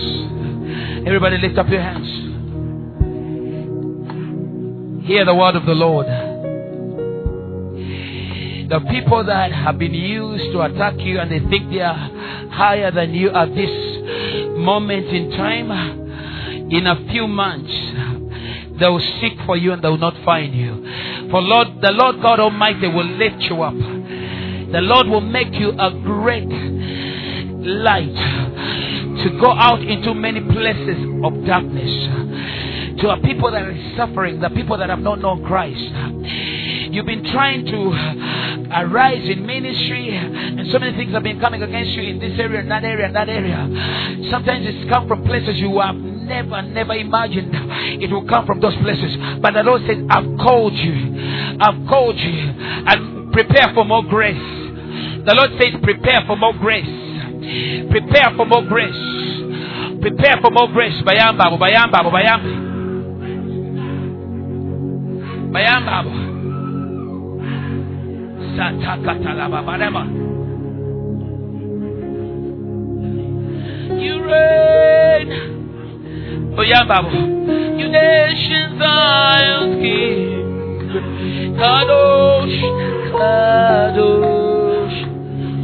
[1.08, 2.08] Everybody lift up your hands.
[5.06, 6.08] Hear the word of the Lord.
[8.70, 11.94] The people that have been used to attack you and they think they are
[12.52, 13.70] higher than you at this
[14.58, 15.72] moment in time,
[16.72, 17.72] in a few months,
[18.82, 20.74] They will seek for you and they will not find you.
[21.30, 23.76] For Lord, the Lord God Almighty will lift you up.
[23.76, 28.16] The Lord will make you a great light
[29.22, 33.02] to go out into many places of darkness.
[33.02, 35.78] To a people that are suffering, the people that have not known Christ.
[36.92, 41.92] You've been trying to arise in ministry, and so many things have been coming against
[41.92, 44.28] you in this area, and that area, and that area.
[44.32, 45.96] Sometimes it's come from places you have
[46.32, 47.52] never, never imagined
[48.02, 49.18] it will come from those places.
[49.42, 50.96] But the Lord says, I've called you.
[51.60, 52.32] I've called you.
[52.88, 54.40] And prepare for more grace.
[55.28, 56.88] The Lord says, prepare for more grace.
[57.92, 58.96] Prepare for more grace.
[60.00, 60.96] Prepare for more grace.
[61.04, 62.52] Bayamba, bayamba, bayamba.
[65.52, 65.98] Bayamba.
[68.56, 70.04] Satakatalaba, baraba.
[74.02, 75.61] You reign.
[76.54, 77.12] Oh yeah, Bible.
[77.80, 81.56] You nations Zion's king.
[81.56, 82.60] Kadosh,
[83.16, 84.98] Kadosh.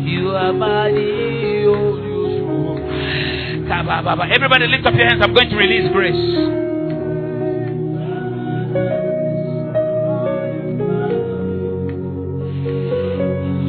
[0.08, 1.98] You are mighty, oh,
[4.34, 5.22] Everybody lift up your hands.
[5.22, 6.16] I'm going to release grace.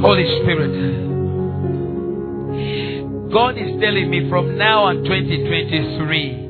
[0.00, 0.74] Holy Spirit.
[3.32, 6.47] God is telling me from now on 2023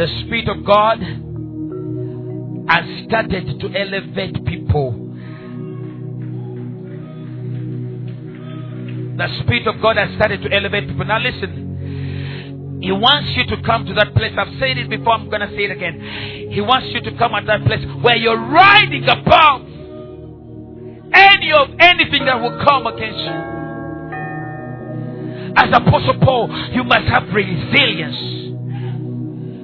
[0.00, 0.98] the Spirit of God
[2.72, 4.92] has started to elevate people.
[9.18, 11.04] The Spirit of God has started to elevate people.
[11.04, 12.80] Now listen.
[12.80, 14.32] He wants you to come to that place.
[14.38, 16.48] I've said it before, I'm going to say it again.
[16.50, 19.60] He wants you to come at that place where you're riding above
[21.12, 23.36] any of anything that will come against you.
[25.60, 28.39] As Apostle Paul, you must have resilience.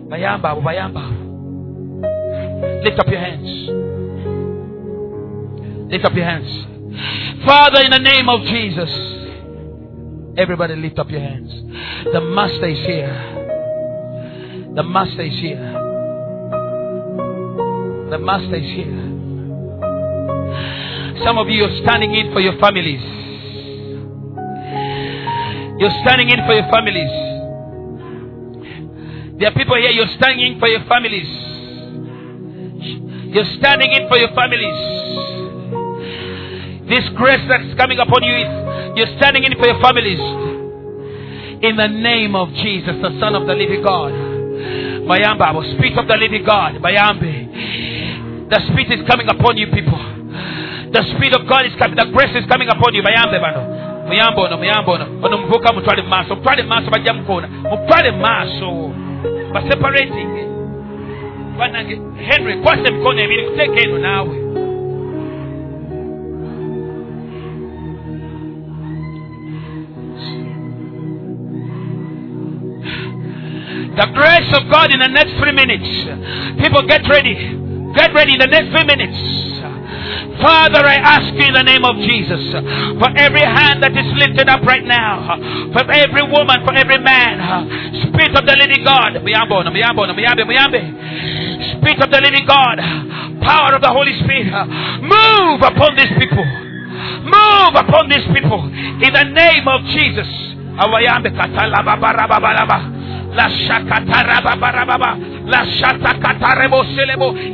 [0.09, 1.25] Bayamba.
[2.85, 3.49] Lift up your hands.
[5.91, 6.67] Lift up your hands.
[7.45, 8.91] Father, in the name of Jesus.
[10.39, 11.51] Everybody lift up your hands.
[12.13, 13.15] The Master is here.
[14.75, 15.73] The Master is here.
[18.11, 19.03] The Master is here.
[21.25, 23.01] Some of you are standing in for your families.
[25.81, 27.26] You're standing in for your families.
[29.39, 31.29] There are people here, you're standing in for your families.
[33.37, 34.81] You're standing in for your families.
[36.89, 38.49] This grace that's coming upon you is
[38.97, 40.21] you're standing in for your families.
[41.61, 44.13] In the name of Jesus, the Son of the living God.
[45.05, 46.81] Bayamba, the Spirit of the living God.
[46.81, 48.49] Bayambe.
[48.49, 50.01] The Spirit is coming upon you, people.
[50.97, 51.97] The Spirit of God is coming.
[51.97, 53.03] The grace is coming upon you.
[53.03, 53.87] Bayambe, bano.
[54.07, 56.71] muyambe ono muyambe ono ono mutwale mu maaso mutwale mu
[57.71, 58.11] mutwale
[59.57, 60.31] baseparating
[61.59, 61.95] banange
[62.29, 64.35] henry kwasa emikono ebiri kuteeka eno naawe
[73.97, 75.89] The grace of God in the next three minutes.
[76.61, 77.35] People get ready.
[77.97, 79.46] Get ready in the next three minutes.
[80.43, 82.53] Father, I ask you in the name of Jesus
[83.01, 85.39] for every hand that is lifted up right now,
[85.73, 87.41] for every woman, for every man,
[88.09, 89.15] Spirit of the living God,
[91.79, 92.77] Spirit of the living God,
[93.43, 94.47] power of the Holy Spirit,
[95.03, 96.45] move upon these people.
[97.27, 98.63] Move upon these people
[99.03, 100.29] in the name of Jesus.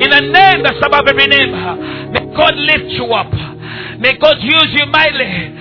[0.00, 1.52] In the name that's above every name.
[2.12, 3.30] May God lift you up.
[4.00, 5.58] May God use you mightily.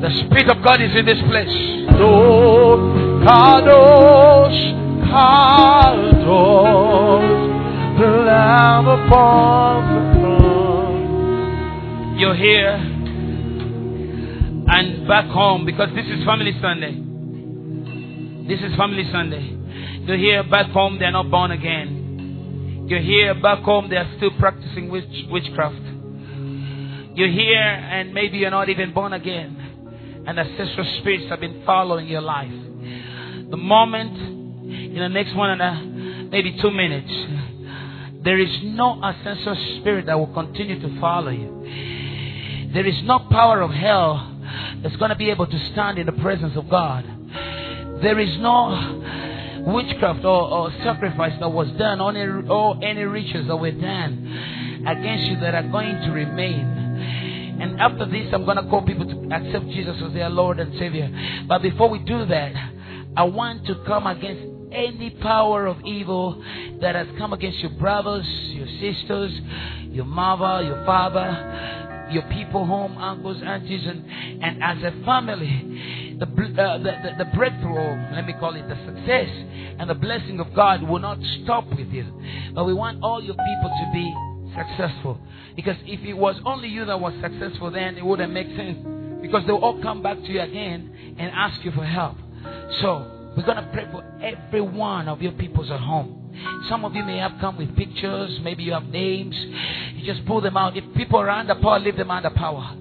[0.00, 1.54] The Spirit of God is in this place.
[3.24, 4.60] Kadosh.
[7.96, 10.13] Lamb upon the.
[12.16, 12.70] You're here
[14.68, 16.94] and back home because this is Family Sunday.
[18.46, 19.42] This is Family Sunday.
[20.06, 22.86] You're here back home, they're not born again.
[22.88, 25.74] You're here back home, they're still practicing witch- witchcraft.
[27.16, 30.22] You're here and maybe you're not even born again.
[30.24, 32.52] And ancestral spirits have been following your life.
[33.50, 34.16] The moment,
[34.70, 37.10] in the next one and a, maybe two minutes,
[38.22, 41.54] there is no ancestral spirit that will continue to follow you.
[42.74, 44.36] There is no power of hell
[44.82, 47.04] that's going to be able to stand in the presence of God.
[48.02, 53.46] There is no witchcraft or, or sacrifice that was done, or any, or any rituals
[53.46, 56.66] that were done against you that are going to remain.
[57.60, 60.76] And after this, I'm going to call people to accept Jesus as their Lord and
[60.78, 61.08] Savior.
[61.46, 62.52] But before we do that,
[63.16, 64.42] I want to come against
[64.72, 66.42] any power of evil
[66.80, 69.32] that has come against your brothers, your sisters,
[69.90, 74.04] your mother, your father, your people home, uncles, aunties, and,
[74.42, 78.76] and as a family, the, uh, the, the, the breakthrough, let me call it the
[78.86, 79.28] success
[79.78, 82.06] and the blessing of God will not stop with you.
[82.54, 84.14] But we want all your people to be
[84.54, 85.18] successful.
[85.56, 88.78] Because if it was only you that was successful, then it wouldn't make sense.
[89.20, 92.16] Because they'll all come back to you again and ask you for help.
[92.82, 96.23] So, we're going to pray for every one of your peoples at home.
[96.68, 99.34] Some of you may have come with pictures, maybe you have names.
[99.94, 100.76] You just pull them out.
[100.76, 102.76] If people are under power, leave them under power.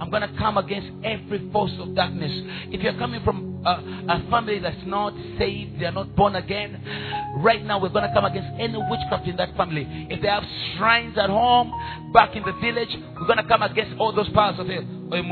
[0.00, 2.32] I'm going to come against every force of darkness.
[2.72, 3.70] If you're coming from a,
[4.12, 8.24] a, family that's not saved, they're not born again, right now we're going to come
[8.24, 9.86] against any witchcraft in that family.
[10.10, 10.42] If they have
[10.76, 11.72] shrines at home,
[12.12, 12.88] back in the village,
[13.20, 14.82] we're going to come against all those powers of hell.
[15.12, 15.22] Eh,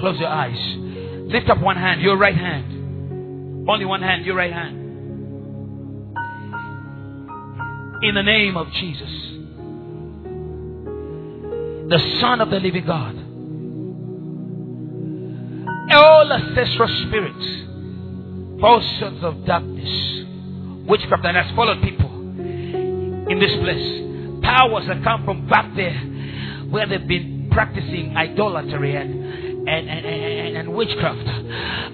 [0.00, 0.58] Close your eyes.
[1.30, 2.75] Lift up one hand, your right hand.
[3.68, 4.82] Only one hand, your right hand.
[8.02, 9.10] In the name of Jesus,
[11.88, 13.16] the Son of the living God,
[15.92, 22.10] all ancestral spirits, forces of darkness, witchcraft that has followed people
[23.28, 25.98] in this place, powers that come from back there
[26.70, 31.26] where they've been practicing idolatry and and, and, and, and witchcraft.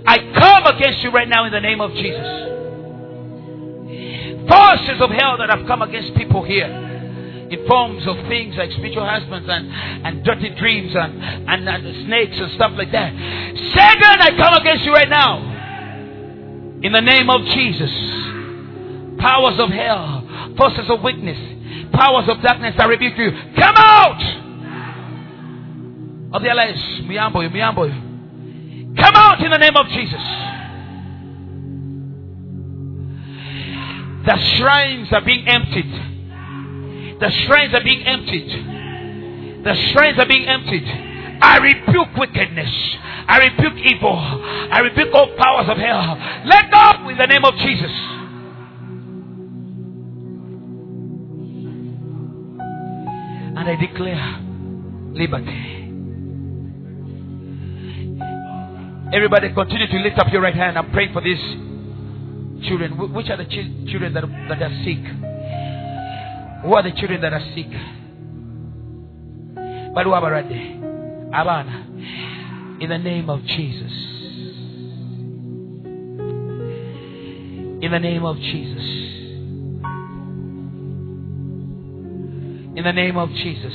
[0.07, 2.27] I come against you right now in the name of Jesus.
[4.49, 9.07] Forces of hell that have come against people here in forms of things like spiritual
[9.07, 9.71] husbands and,
[10.07, 13.13] and dirty dreams and, and, and snakes and stuff like that.
[13.13, 15.39] Satan, I come against you right now.
[16.83, 17.91] In the name of Jesus.
[19.21, 20.27] Powers of hell,
[20.57, 21.39] forces of weakness,
[21.93, 23.31] powers of darkness, I rebuke you.
[23.31, 24.52] Come out!
[26.33, 26.81] Of their lives.
[28.97, 30.23] Come out in the name of Jesus.
[34.25, 37.19] The shrines are being emptied.
[37.21, 39.65] The shrines are being emptied.
[39.65, 40.87] The shrines are being emptied.
[41.43, 42.71] I rebuke wickedness.
[43.27, 44.17] I rebuke evil.
[44.17, 46.17] I rebuke all powers of hell.
[46.45, 47.91] Let go in the name of Jesus.
[53.59, 54.41] And I declare
[55.15, 55.82] liberty.
[59.13, 60.79] Everybody continue to lift up your right hand.
[60.79, 61.39] I'm praying for these
[62.67, 63.13] children.
[63.13, 65.05] Which are the ch- children that, that are sick?
[66.65, 67.67] Who are the children that are sick?
[71.35, 71.87] Abana.
[72.81, 73.93] In the name of Jesus.
[77.83, 78.83] In the name of Jesus.
[82.75, 83.75] In the name of Jesus.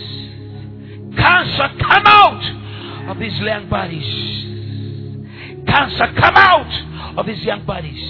[1.16, 4.48] Cancer, come out of these young bodies.
[5.78, 8.02] Cancer, come out of these young bodies.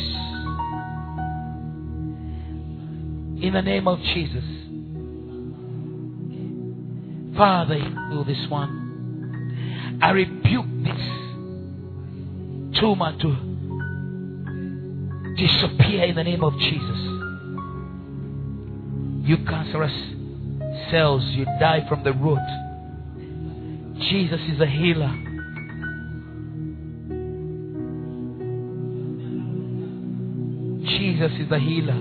[3.44, 4.46] In the name of Jesus.
[7.36, 10.00] Father, heal this one.
[10.02, 11.02] I rebuke this
[12.80, 13.36] tumor to
[15.36, 17.00] disappear in the name of Jesus.
[19.28, 19.92] You cancerous
[20.90, 22.40] cells, you die from the root.
[24.10, 25.27] Jesus is a healer.
[31.18, 31.98] Jesus is the healer.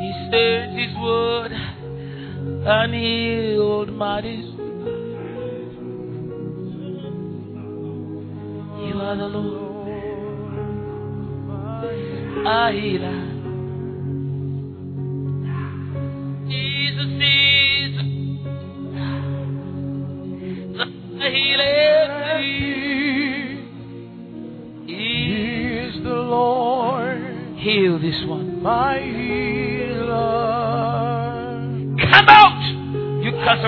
[0.00, 1.52] He sent his word
[2.66, 4.54] and healed my disease.
[8.82, 9.88] You are the Lord,
[12.44, 13.27] a healer.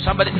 [0.05, 0.31] Somebody.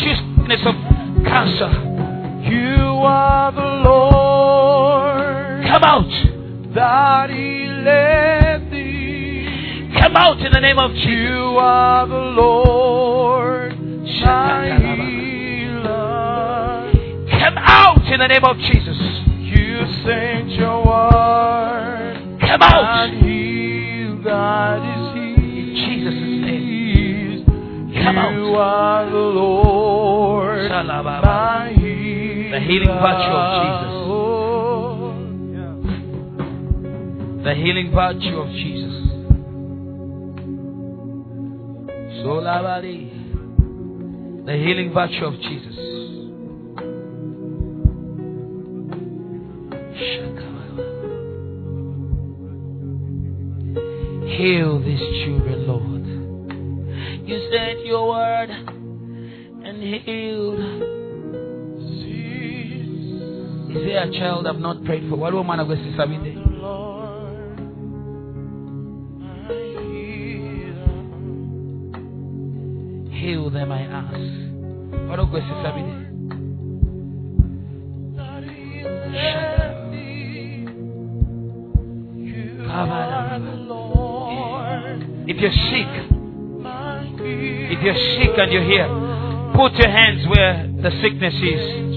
[0.00, 0.74] Sickness of
[1.24, 1.70] cancer.
[2.50, 6.10] You are the Lord Come out.
[6.74, 9.90] that healeth thee.
[10.00, 11.06] Come out in the name of Jesus.
[11.06, 14.78] You are the Lord, my
[15.72, 16.92] healer.
[17.30, 18.98] Come out in the name of Jesus.
[19.38, 22.84] You sent your word Come out.
[23.08, 25.38] and healed thy disease.
[25.38, 26.14] In Jesus'
[26.44, 27.44] name.
[28.04, 28.32] Come out.
[28.34, 29.61] You are the Lord, Shalababa.
[29.61, 29.61] my healer.
[30.72, 33.92] The healing virtue of Jesus.
[37.44, 38.94] The healing virtue of Jesus.
[44.46, 45.76] The healing virtue of Jesus.
[54.38, 56.06] Heal these children, Lord.
[57.28, 58.50] You sent your word
[59.72, 60.58] and healed.
[63.76, 65.16] Is there a child I've not prayed for?
[65.16, 66.36] What woman of God, Sister Bide?
[66.60, 67.58] Lord,
[69.18, 69.48] my.
[73.16, 75.08] Heal them, I ask.
[75.08, 75.42] What of God,
[83.68, 85.88] Lord, If you're sick,
[87.74, 89.11] if you're sick and you're here,
[89.54, 91.92] put your hands where the sickness is.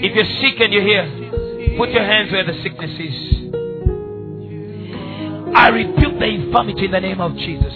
[0.00, 3.38] If you're sick and you're here, put your hands where the sickness is.
[5.54, 7.74] I rebuke the infirmity in the name of Jesus.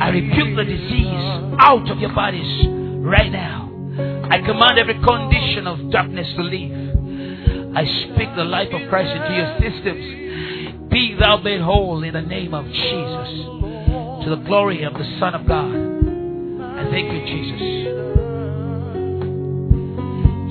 [0.00, 2.66] I rebuke the disease out of your bodies
[3.00, 3.66] right now.
[4.30, 6.72] I command every condition of darkness to leave.
[7.74, 10.90] I speak the life of Christ into your systems.
[10.90, 13.57] Be thou made whole in the name of Jesus.
[14.28, 15.72] To the glory of the Son of God.
[15.72, 17.62] I thank you, Jesus.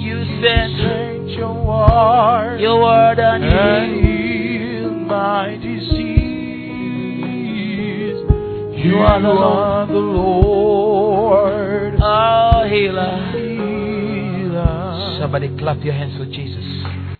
[0.01, 4.97] You sent your word your word and and healed.
[5.07, 6.07] my disease.
[8.83, 13.31] You are the Lord, Oh, healer.
[13.31, 15.17] healer.
[15.21, 16.46] Somebody clap your hands for Jesus.